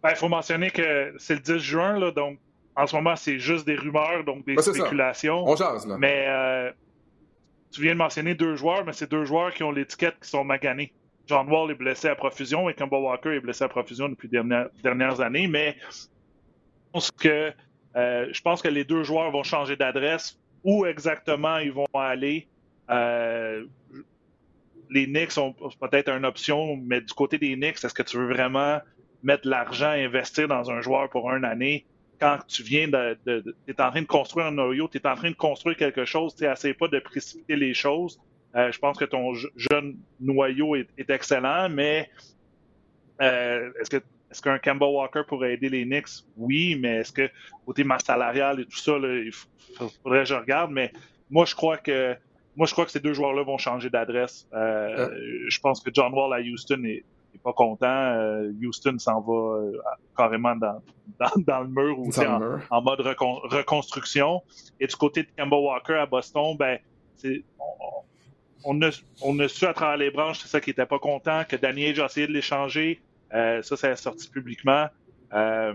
[0.05, 2.39] Il ben, faut mentionner que c'est le 10 juin, là, donc
[2.77, 5.45] en ce moment, c'est juste des rumeurs, donc des spéculations.
[5.45, 5.97] On jase, là.
[5.99, 6.27] Mais
[7.71, 10.45] tu viens de mentionner deux joueurs, mais c'est deux joueurs qui ont l'étiquette qui sont
[10.45, 10.93] maganés.
[11.27, 14.43] John Wall est blessé à profusion et Kemba Walker est blessé à profusion depuis les
[14.83, 16.07] dernières, années, mais je
[16.93, 17.53] pense, que,
[17.97, 20.39] euh, je pense que les deux joueurs vont changer d'adresse.
[20.65, 22.49] Où exactement ils vont aller?
[22.91, 23.65] Euh,
[24.91, 28.29] les Knicks sont peut-être une option, mais du côté des Knicks, est-ce que tu veux
[28.33, 28.81] vraiment
[29.23, 31.87] mettre l'argent, investir dans un joueur pour une année?
[32.19, 35.15] Quand tu viens de, tu es en train de construire un noyau, tu es en
[35.15, 38.21] train de construire quelque chose, tu n'essayes pas de précipiter les choses.
[38.55, 42.09] Euh, je pense que ton jeune noyau est, excellent, mais
[43.21, 46.25] euh, est-ce que est-ce qu'un Campbell Walker pourrait aider les Knicks?
[46.37, 47.31] Oui, mais est-ce que
[47.65, 49.31] côté masse salariale et tout ça, il
[50.03, 50.93] faudrait que je regarde, mais
[51.31, 52.17] moi je crois que
[52.57, 54.49] moi je crois que ces deux joueurs-là vont changer d'adresse.
[54.53, 55.09] Euh,
[55.49, 57.05] je pense que John Wall à Houston est,
[57.43, 58.15] pas content.
[58.63, 59.61] Houston s'en va
[60.17, 60.83] carrément dans,
[61.37, 62.11] dans, le mur ou
[62.71, 64.43] en, mode reconstruction.
[64.81, 66.79] Et du côté de Kemba Walker à Boston, ben,
[68.65, 68.91] on, a,
[69.23, 71.87] on a su à travers les branches, c'est ça qui n'était pas content, que Danny
[71.87, 73.01] Age a essayé de l'échanger.
[73.31, 74.89] ça, ça est sorti publiquement.
[75.33, 75.75] Euh,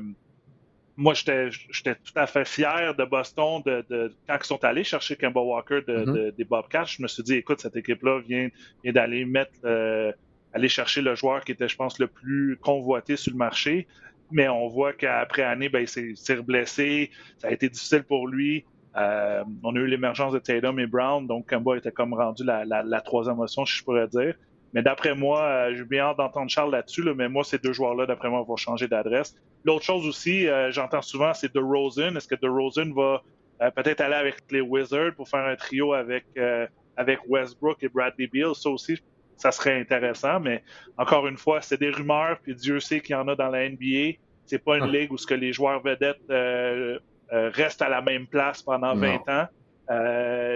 [0.97, 5.41] moi, j'étais tout à fait fier de Boston de, quand ils sont allés chercher Kemba
[5.41, 6.35] Walker de, mm-hmm.
[6.35, 6.83] des Bobcats.
[6.83, 8.49] Je me suis dit, écoute, cette équipe-là vient,
[8.83, 10.11] d'aller mettre, euh,
[10.53, 13.87] aller chercher le joueur qui était, je pense, le plus convoité sur le marché.
[14.31, 17.11] Mais on voit qu'après année, ben, il s'est reblessé.
[17.37, 18.65] Ça a été difficile pour lui.
[18.97, 22.65] Euh, on a eu l'émergence de Tatum et Brown, donc Kemba était comme rendu la,
[22.65, 24.35] la troisième option, je pourrais dire.
[24.73, 28.05] Mais d'après moi, euh, j'ai bien hâte d'entendre Charles là-dessus, mais moi, ces deux joueurs-là,
[28.05, 29.35] d'après moi, vont changer d'adresse.
[29.65, 32.15] L'autre chose aussi, euh, j'entends souvent, c'est DeRozan.
[32.15, 33.21] Est-ce que DeRozan va
[33.61, 36.25] euh, peut-être aller avec les Wizards pour faire un trio avec,
[36.95, 38.55] avec Westbrook et Bradley Beal?
[38.55, 39.01] Ça aussi,
[39.41, 40.63] ça serait intéressant, mais
[40.97, 43.67] encore une fois, c'est des rumeurs, puis Dieu sait qu'il y en a dans la
[43.67, 44.17] NBA.
[44.45, 44.87] C'est pas une ah.
[44.87, 46.21] ligue où ce que les joueurs vedettes
[47.29, 49.47] restent à la même place pendant 20 ans.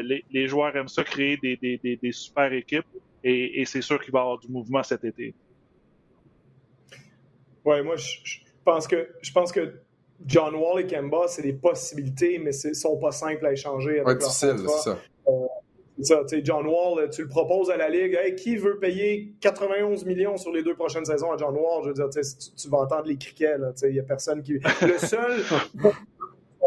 [0.03, 2.85] Les, joueurs aiment ça créer des, des super équipes.
[3.27, 5.33] Et, c'est sûr qu'il va y avoir du mouvement cet été.
[7.65, 9.79] Oui, moi, je, pense que, je pense que
[10.27, 14.01] John Wall et Kemba, c'est des possibilités, mais ce ne sont pas simples à échanger
[14.01, 14.99] avec ouais, c'est ça.
[15.99, 18.35] Euh, c'est ça, John Wall, tu le proposes à la Ligue.
[18.35, 21.83] qui veut payer 91 millions sur les deux prochaines saisons à John Wall?
[21.83, 22.19] Je veux dire, tu,
[22.55, 23.55] tu vas entendre les criquets.
[23.83, 24.53] Il n'y a personne qui.
[24.81, 25.41] Le seul,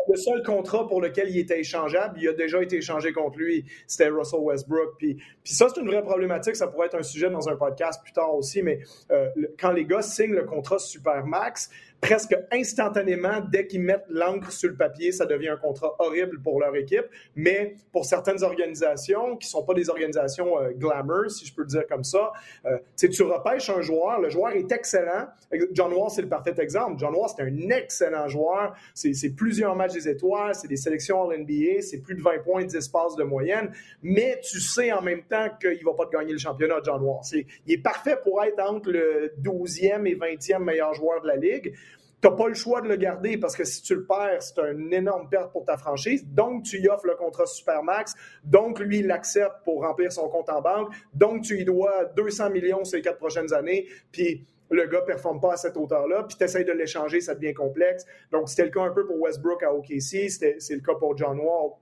[0.08, 3.64] le seul contrat pour lequel il était échangeable, il a déjà été échangé contre lui,
[3.86, 4.96] c'était Russell Westbrook.
[4.98, 5.14] Puis,
[5.44, 6.56] puis ça, c'est une vraie problématique.
[6.56, 9.84] Ça pourrait être un sujet dans un podcast plus tard aussi, mais euh, quand les
[9.84, 11.70] gars signent le contrat Supermax,
[12.00, 16.60] presque instantanément, dès qu'ils mettent l'encre sur le papier, ça devient un contrat horrible pour
[16.60, 17.06] leur équipe.
[17.34, 21.62] Mais pour certaines organisations qui ne sont pas des organisations euh, glamour, si je peux
[21.62, 22.32] le dire comme ça,
[22.66, 25.26] euh, tu repêches un joueur, le joueur est excellent.
[25.72, 26.98] John Wall, c'est le parfait exemple.
[26.98, 28.74] John Wall, c'est un excellent joueur.
[28.94, 32.64] C'est plusieurs matchs des étoiles, c'est des sélections à l'NBA, c'est plus de 20 points,
[32.64, 33.72] 10 passes de moyenne.
[34.02, 37.02] Mais tu sais en même temps qu'il ne va pas te gagner le championnat, John
[37.02, 37.20] Wall.
[37.66, 41.74] il est parfait pour être entre le 12e et 20e meilleur joueur de la Ligue
[42.20, 44.58] tu n'as pas le choix de le garder parce que si tu le perds, c'est
[44.58, 46.26] une énorme perte pour ta franchise.
[46.26, 48.14] Donc, tu y offres le contrat Supermax.
[48.44, 50.92] Donc, lui, il l'accepte pour remplir son compte en banque.
[51.14, 53.86] Donc, tu y dois 200 millions ces quatre prochaines années.
[54.10, 57.34] Puis, le gars ne performe pas à cette hauteur-là, puis tu essaies de l'échanger, ça
[57.34, 58.04] devient complexe.
[58.32, 61.38] Donc, c'était le cas un peu pour Westbrook à OKC, c'est le cas pour John
[61.38, 61.72] Wall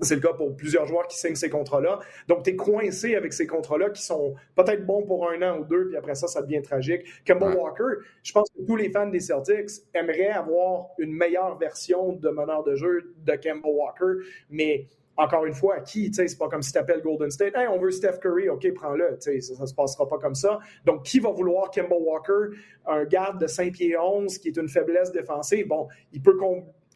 [0.00, 2.00] c'est le cas pour plusieurs joueurs qui signent ces contrats-là.
[2.28, 5.64] Donc, tu es coincé avec ces contrats-là qui sont peut-être bons pour un an ou
[5.64, 7.02] deux, puis après ça, ça devient tragique.
[7.24, 12.12] Kemba Walker, je pense que tous les fans des Celtics aimeraient avoir une meilleure version
[12.12, 14.86] de meneur de jeu de Kemba Walker, mais
[15.16, 16.10] encore une fois, qui?
[16.14, 17.54] C'est pas comme si tu appelles Golden State.
[17.54, 19.16] Hey, on veut Steph Curry, OK, prends-le.
[19.18, 20.60] Ça ne se passera pas comme ça.
[20.86, 24.68] Donc, qui va vouloir Kemba Walker, un garde de 5 pieds 11 qui est une
[24.68, 25.68] faiblesse défensive?
[25.68, 26.38] Bon, il peut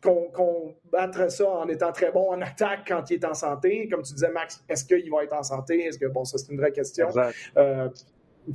[0.05, 3.88] qu'on battre ça en étant très bon en attaque quand il est en santé.
[3.88, 5.84] Comme tu disais, Max, est-ce qu'il va être en santé?
[5.84, 7.09] Est-ce que, bon, ça, c'est une vraie question.
[7.57, 7.88] Euh,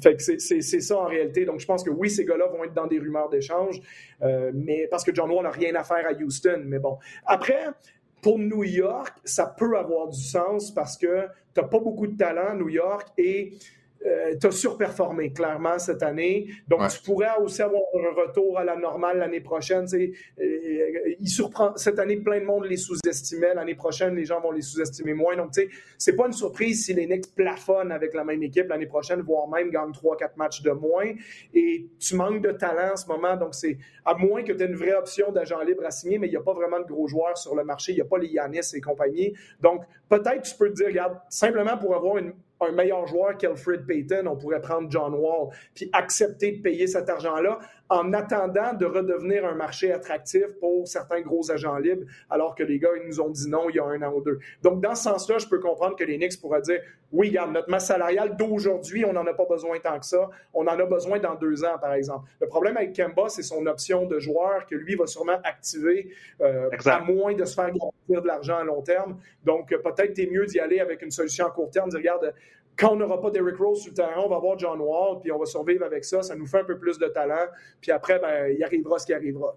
[0.02, 1.46] fait que c'est ça en réalité.
[1.46, 3.82] Donc, je pense que oui, ces gars-là vont être dans des rumeurs d'échange,
[4.22, 6.62] euh, mais parce que John Wall n'a rien à faire à Houston.
[6.66, 7.00] Mais bon.
[7.26, 7.66] Après,
[8.22, 12.16] pour New York, ça peut avoir du sens parce que tu n'as pas beaucoup de
[12.16, 13.54] talent, New York, et
[14.06, 16.48] euh, tu as surperformé clairement cette année.
[16.68, 19.86] Donc, tu pourrais aussi avoir un retour à la normale l'année prochaine.
[19.94, 20.12] Euh,
[21.20, 23.54] il surprend cette année, plein de monde les sous-estimait.
[23.54, 25.36] L'année prochaine, les gens vont les sous-estimer moins.
[25.36, 28.70] Donc, tu sais, c'est pas une surprise si les Knicks plafonnent avec la même équipe
[28.70, 31.12] l'année prochaine, voire même gagnent 3-4 matchs de moins.
[31.54, 33.36] Et tu manques de talent en ce moment.
[33.36, 36.28] Donc, c'est à moins que tu aies une vraie option d'agent libre à signer, mais
[36.28, 37.92] il n'y a pas vraiment de gros joueurs sur le marché.
[37.92, 39.34] Il n'y a pas les Yanis et compagnie.
[39.60, 43.86] Donc, peut-être tu peux te dire, regarde, simplement pour avoir une un meilleur joueur qu'Alfred
[43.86, 47.60] Payton, on pourrait prendre John Wall, puis accepter de payer cet argent-là
[47.90, 52.78] en attendant de redevenir un marché attractif pour certains gros agents libres, alors que les
[52.78, 54.40] gars, ils nous ont dit non il y a un an ou deux.
[54.62, 56.80] Donc, dans ce sens-là, je peux comprendre que les Knicks pourraient dire
[57.12, 60.30] oui, regarde, notre masse salariale d'aujourd'hui, on n'en a pas besoin tant que ça.
[60.54, 62.30] On en a besoin dans deux ans, par exemple.
[62.40, 66.12] Le problème avec Kemba, c'est son option de joueur que lui va sûrement activer
[66.42, 69.18] euh, à moins de se faire gagner de l'argent à long terme.
[69.44, 72.34] Donc, peut-être c'est mieux d'y aller avec une solution à court terme, de dire regarde,
[72.80, 75.32] quand on n'aura pas Derrick Rose sur le terrain, on va voir John Wall, puis
[75.32, 76.24] on va survivre avec ça.
[76.24, 77.48] Ça nous fait un peu plus de talent.
[77.82, 79.56] Puis après, ben, il arrivera ce qui arrivera.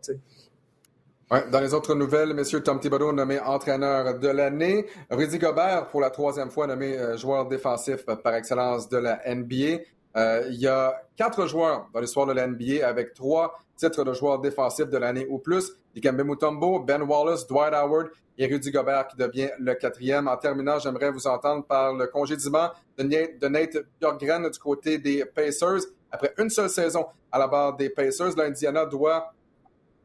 [1.50, 4.86] dans les autres nouvelles, messieurs, Tom Thibodeau nommé entraîneur de l'année.
[5.08, 9.82] Rudy Gobert, pour la troisième fois, nommé euh, joueur défensif par excellence de la NBA.
[10.16, 13.58] Euh, il y a quatre joueurs dans l'histoire de la NBA avec trois
[13.88, 15.72] titres de joueur défensif de l'année ou plus.
[15.94, 20.28] Dikembe Mutombo, Ben Wallace, Dwight Howard et Rudy Gobert qui devient le quatrième.
[20.28, 25.80] En terminant, j'aimerais vous entendre par le congédiement de Nate Bjorkgren du côté des Pacers.
[26.10, 29.32] Après une seule saison à la barre des Pacers, l'Indiana doit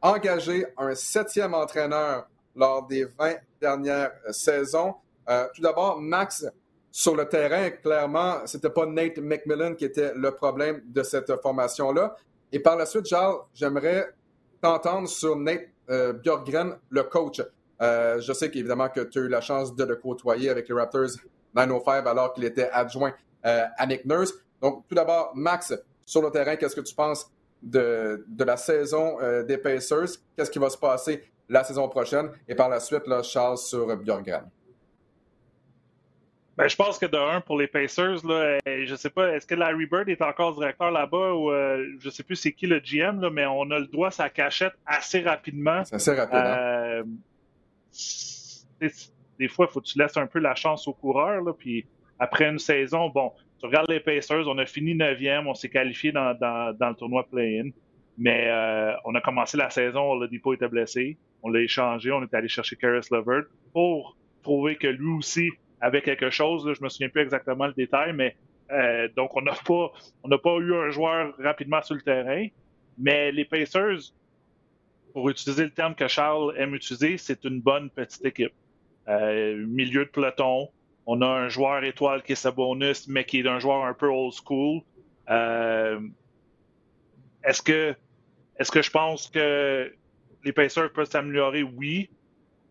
[0.00, 4.94] engager un septième entraîneur lors des 20 dernières saisons.
[5.28, 6.46] Euh, tout d'abord, Max,
[6.90, 12.16] sur le terrain, clairement, c'était pas Nate McMillan qui était le problème de cette formation-là.
[12.52, 14.08] Et par la suite, Charles, j'aimerais
[14.60, 16.14] t'entendre sur Nate euh,
[16.90, 17.42] le coach.
[17.80, 20.74] Euh, je sais qu'évidemment que tu as eu la chance de le côtoyer avec les
[20.74, 21.10] Raptors
[21.54, 23.12] 905 alors qu'il était adjoint
[23.46, 24.32] euh, à Nick Nurse.
[24.60, 25.74] Donc, tout d'abord, Max,
[26.04, 27.30] sur le terrain, qu'est-ce que tu penses
[27.62, 30.18] de, de la saison euh, des Pacers?
[30.36, 32.30] Qu'est-ce qui va se passer la saison prochaine?
[32.48, 34.50] Et par la suite, Charles sur Björkgren.
[36.58, 39.46] Ben, je pense que de un, pour les Pacers, là, euh, je sais pas, est-ce
[39.46, 42.80] que Larry Bird est encore directeur là-bas ou euh, je sais plus c'est qui le
[42.80, 45.84] GM, là, mais on a le droit sa cachette assez rapidement.
[45.84, 46.34] C'est assez rapide.
[46.34, 47.04] Hein?
[48.80, 48.88] Euh,
[49.38, 51.42] des fois, il faut que tu laisses un peu la chance aux coureurs.
[51.42, 51.86] Là, puis
[52.18, 53.30] après une saison, bon,
[53.60, 56.96] tu regardes les Pacers, on a fini 9e, on s'est qualifié dans, dans, dans, le
[56.96, 57.70] tournoi play-in.
[58.18, 61.18] Mais euh, on a commencé la saison, Oladipo était blessé.
[61.44, 65.50] On l'a échangé, on est allé chercher Karis Levert pour prouver que lui aussi
[65.80, 66.66] avec quelque chose.
[66.66, 68.36] Là, je me souviens plus exactement le détail, mais
[68.70, 72.46] euh, donc on n'a pas on n'a pas eu un joueur rapidement sur le terrain.
[72.98, 74.12] Mais les Pacers,
[75.12, 78.52] pour utiliser le terme que Charles aime utiliser, c'est une bonne petite équipe.
[79.08, 80.68] Euh, milieu de peloton.
[81.06, 84.08] On a un joueur étoile qui est Sabonis, mais qui est un joueur un peu
[84.08, 84.82] old school.
[85.30, 86.00] Euh,
[87.44, 87.94] est-ce que
[88.58, 89.92] est-ce que je pense que
[90.44, 91.62] les Pacers peuvent s'améliorer?
[91.62, 92.10] Oui.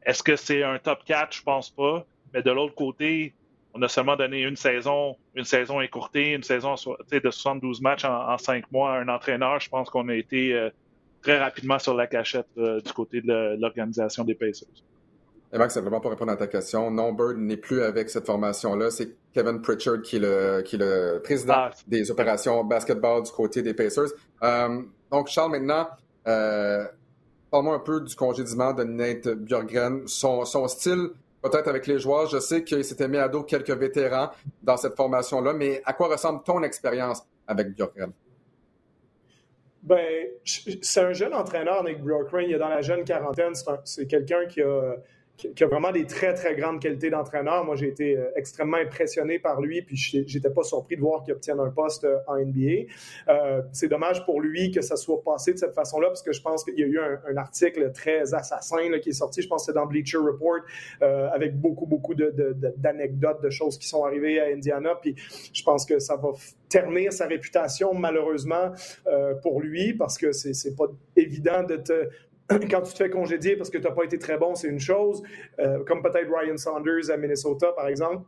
[0.03, 1.36] Est-ce que c'est un top 4?
[1.36, 2.05] Je pense pas.
[2.38, 3.33] Mais de l'autre côté,
[3.73, 8.38] on a seulement donné une saison, une saison écourtée, une saison de 72 matchs en,
[8.38, 9.59] cinq mois à un entraîneur.
[9.59, 10.69] Je pense qu'on a été euh,
[11.23, 14.67] très rapidement sur la cachette euh, du côté de l'organisation des Pacers.
[15.51, 18.91] Et Max, simplement pour répondre à ta question, non, Bird n'est plus avec cette formation-là.
[18.91, 21.71] C'est Kevin Pritchard qui est le, qui est le président ah.
[21.88, 24.11] des opérations basketball du côté des Pacers.
[24.43, 25.88] Euh, donc, Charles, maintenant,
[26.23, 30.03] parle-moi un peu du congédiement de Nate Björgren.
[30.05, 31.09] Son, son style
[31.41, 32.27] peut-être avec les joueurs.
[32.27, 34.29] Je sais qu'il s'était mis à dos quelques vétérans
[34.63, 38.11] dans cette formation-là, mais à quoi ressemble ton expérience avec Bjorkren?
[39.83, 42.45] Ben, c'est un jeune entraîneur, Nick Bjorkren.
[42.45, 43.53] Il est dans la jeune quarantaine.
[43.85, 44.95] C'est quelqu'un qui a
[45.38, 47.63] qui a vraiment des très, très grandes qualités d'entraîneur.
[47.63, 51.33] Moi, j'ai été euh, extrêmement impressionné par lui, puis j'étais pas surpris de voir qu'il
[51.33, 52.88] obtienne un poste euh, en NBA.
[53.29, 56.41] Euh, c'est dommage pour lui que ça soit passé de cette façon-là, parce que je
[56.41, 59.61] pense qu'il y a eu un, article très assassin là, qui est sorti, je pense
[59.61, 60.61] que c'est dans Bleacher Report,
[61.01, 65.15] avec beaucoup, beaucoup d'anecdotes, de, de, choses qui sont arrivées à Indiana, puis
[65.53, 66.29] je pense que ça va
[66.67, 68.71] ternir sa réputation, malheureusement,
[69.43, 72.09] pour lui, parce que c'est pas évident de te
[72.72, 74.80] quand tu te fais congédier parce que tu n'as pas été très bon, c'est une
[74.80, 75.22] chose.
[75.60, 78.24] Euh, comme peut-être Ryan Saunders à Minnesota, par exemple.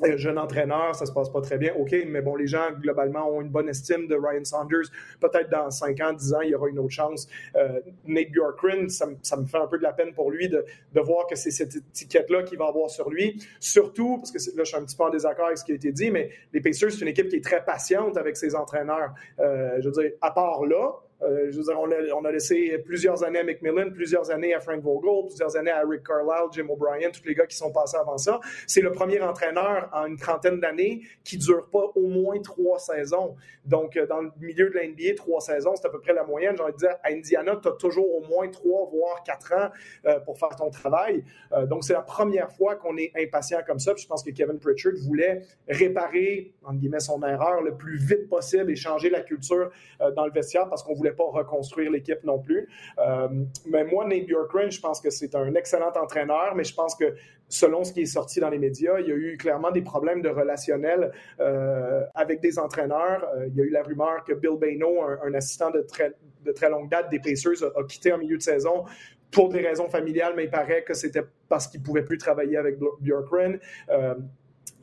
[0.00, 1.74] Un jeune entraîneur, ça se passe pas très bien.
[1.74, 4.84] OK, mais bon, les gens, globalement, ont une bonne estime de Ryan Saunders.
[5.20, 7.26] Peut-être dans 5 ans, 10 ans, il y aura une autre chance.
[7.56, 10.64] Euh, Nate Bjorkgren, ça, me fait un peu de la peine pour lui de,
[10.94, 13.44] de voir que c'est cette étiquette-là qu'il va avoir sur lui.
[13.58, 15.74] Surtout, parce que là, je suis un petit peu en désaccord avec ce qui a
[15.74, 19.14] été dit, mais les Pacers, c'est une équipe qui est très patiente avec ses entraîneurs.
[19.40, 21.78] Euh, je veux dire, à part là, euh, je veux dire,
[22.16, 25.82] on, a, laissé plusieurs années à McMillan, plusieurs années à Frank Vogel, plusieurs années à
[25.84, 28.38] Rick Carlisle, Jim O'Brien, tous les gars qui sont passés avant ça.
[28.66, 32.78] C'est le premier entraîneur en une trentaine d'années qui ne dure pas au moins trois
[32.78, 33.34] saisons.
[33.64, 36.54] Donc, euh, dans le milieu de l'NBA, trois saisons, c'est à peu près la moyenne.
[36.56, 39.70] J'ai envie de dire, à Indiana, tu as toujours au moins trois, voire quatre ans
[40.06, 41.24] euh, pour faire ton travail.
[41.66, 43.92] donc, c'est la première fois qu'on est impatient comme ça.
[43.96, 48.70] Je pense que Kevin Pritchard voulait réparer, entre guillemets, son erreur le plus vite possible
[48.70, 49.70] et changer la culture
[50.14, 52.68] dans le vestiaire parce qu'on voulait pas reconstruire l'équipe non plus.
[52.98, 53.28] Euh,
[53.66, 57.14] mais moi, Nate Bjorkgren, je pense que c'est un excellent entraîneur, mais je pense que
[57.48, 60.22] selon ce qui est sorti dans les médias, il y a eu clairement des problèmes
[60.22, 63.26] de relationnel euh, avec des entraîneurs.
[63.34, 66.52] Euh, il y a eu la rumeur que Bill Bayno, un, assistant de très, de
[66.52, 68.84] très longue date des Pacers, a, quitté en milieu de saison
[69.30, 72.78] pour des raisons familiales, mais il paraît que c'était parce qu'il pouvait plus travailler avec
[73.00, 73.58] Bjorkgren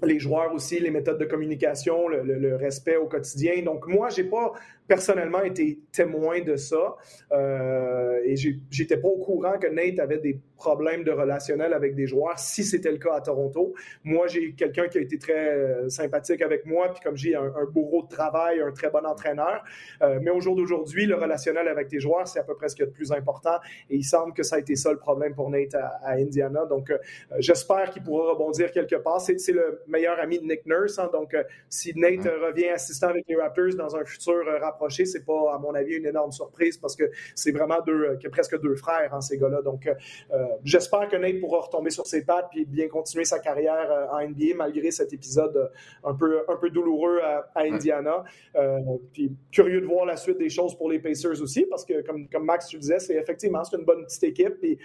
[0.03, 3.61] les joueurs aussi, les méthodes de communication, le, le respect au quotidien.
[3.63, 4.53] Donc, moi, j'ai pas
[4.87, 6.95] personnellement été témoin de ça
[7.31, 8.35] euh, et
[8.69, 12.63] j'étais pas au courant que Nate avait des problèmes de relationnel avec des joueurs si
[12.63, 13.73] c'était le cas à Toronto.
[14.03, 17.43] Moi, j'ai quelqu'un qui a été très euh, sympathique avec moi, puis comme j'ai un,
[17.43, 19.63] un, bourreau de travail, un très bon entraîneur.
[20.01, 22.75] Euh, mais au jour d'aujourd'hui, le relationnel avec tes joueurs, c'est à peu près ce
[22.75, 23.57] qui est le plus important
[23.89, 26.65] et il semble que ça a été ça le problème pour Nate à, Indiana.
[26.65, 26.97] Donc, euh,
[27.39, 29.19] j'espère qu'il pourra rebondir quelque part.
[29.21, 31.35] C'est le meilleur ami de Nick Nurse, hein, donc
[31.69, 35.59] si Nate revient assistant avec les Raptors dans un futur rapport rapprochés, c'est pas, à
[35.59, 39.21] mon avis, une énorme surprise parce que c'est vraiment deux, que presque deux frères, hein,
[39.21, 39.61] ces gars-là.
[39.61, 39.89] Donc,
[40.63, 44.55] j'espère que Nate pourra retomber sur ses pattes et bien continuer sa carrière en NBA
[44.55, 45.71] malgré cet épisode
[46.03, 48.23] un peu, un peu douloureux à, Indiana.
[49.13, 52.27] puis, curieux de voir la suite des choses pour les Pacers aussi parce que, comme,
[52.29, 54.63] comme Max, tu disais, c'est effectivement, c'est une bonne petite équipe.
[54.63, 54.77] Et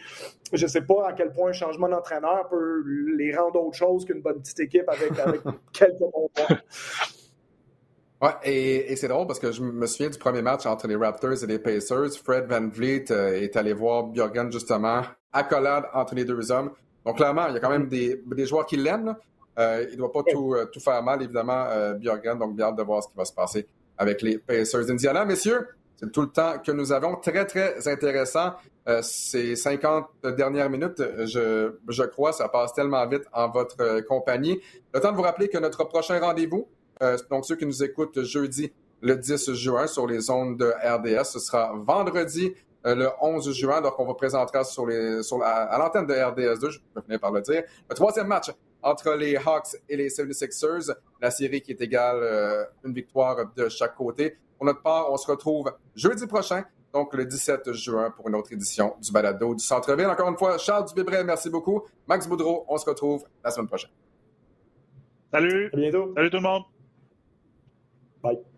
[0.52, 2.82] je sais pas à quel point un changement d'entraîneur peut
[3.16, 5.12] les rendre autre chose qu'une bonne petite équipe avec,
[5.72, 6.58] quelques bons points.
[8.20, 11.42] Ouais, et, c'est drôle parce que je me souviens du premier match entre les Raptors
[11.42, 12.12] et les Pacers.
[12.22, 15.02] Fred Van Vliet euh, est allé voir Bjorgen justement,
[15.32, 16.70] accolade entre les deux hommes.
[17.06, 19.16] Donc clairement, il y a quand même des, joueurs qui l'aiment.
[19.58, 21.66] Euh, il ne doit pas tout, euh, tout, faire mal, évidemment,
[21.98, 22.38] Bjorgen.
[22.38, 23.66] Donc bien hâte de voir ce qui va se passer
[23.96, 25.24] avec les Pacers d'Indiana.
[25.24, 25.68] Messieurs,
[26.00, 27.16] c'est tout le temps que nous avons.
[27.16, 28.52] Très, très intéressant.
[28.88, 30.06] Euh, ces 50
[30.36, 34.58] dernières minutes, je, je, crois, ça passe tellement vite en votre euh, compagnie.
[34.94, 36.66] Le temps de vous rappeler que notre prochain rendez-vous,
[37.02, 38.72] euh, donc ceux qui nous écoutent jeudi,
[39.02, 42.52] le 10 juin, sur les ondes de RDS, ce sera vendredi,
[42.84, 46.78] le 11 juin, donc on vous présentera sur les, sur à l'antenne de RDS2, je
[46.94, 48.50] peux finir par le dire, le troisième match
[48.82, 53.94] entre les Hawks et les 76ers, la série qui est égale une victoire de chaque
[53.94, 54.36] côté.
[54.56, 58.52] Pour notre part, on se retrouve jeudi prochain, donc le 17 juin, pour une autre
[58.52, 60.06] édition du Balado du Centre-Ville.
[60.06, 61.82] Encore une fois, Charles Dubébret, merci beaucoup.
[62.06, 63.90] Max Boudreau, on se retrouve la semaine prochaine.
[65.32, 65.70] Salut.
[65.72, 66.12] À bientôt.
[66.16, 66.64] Salut tout le monde.
[68.22, 68.49] バイ。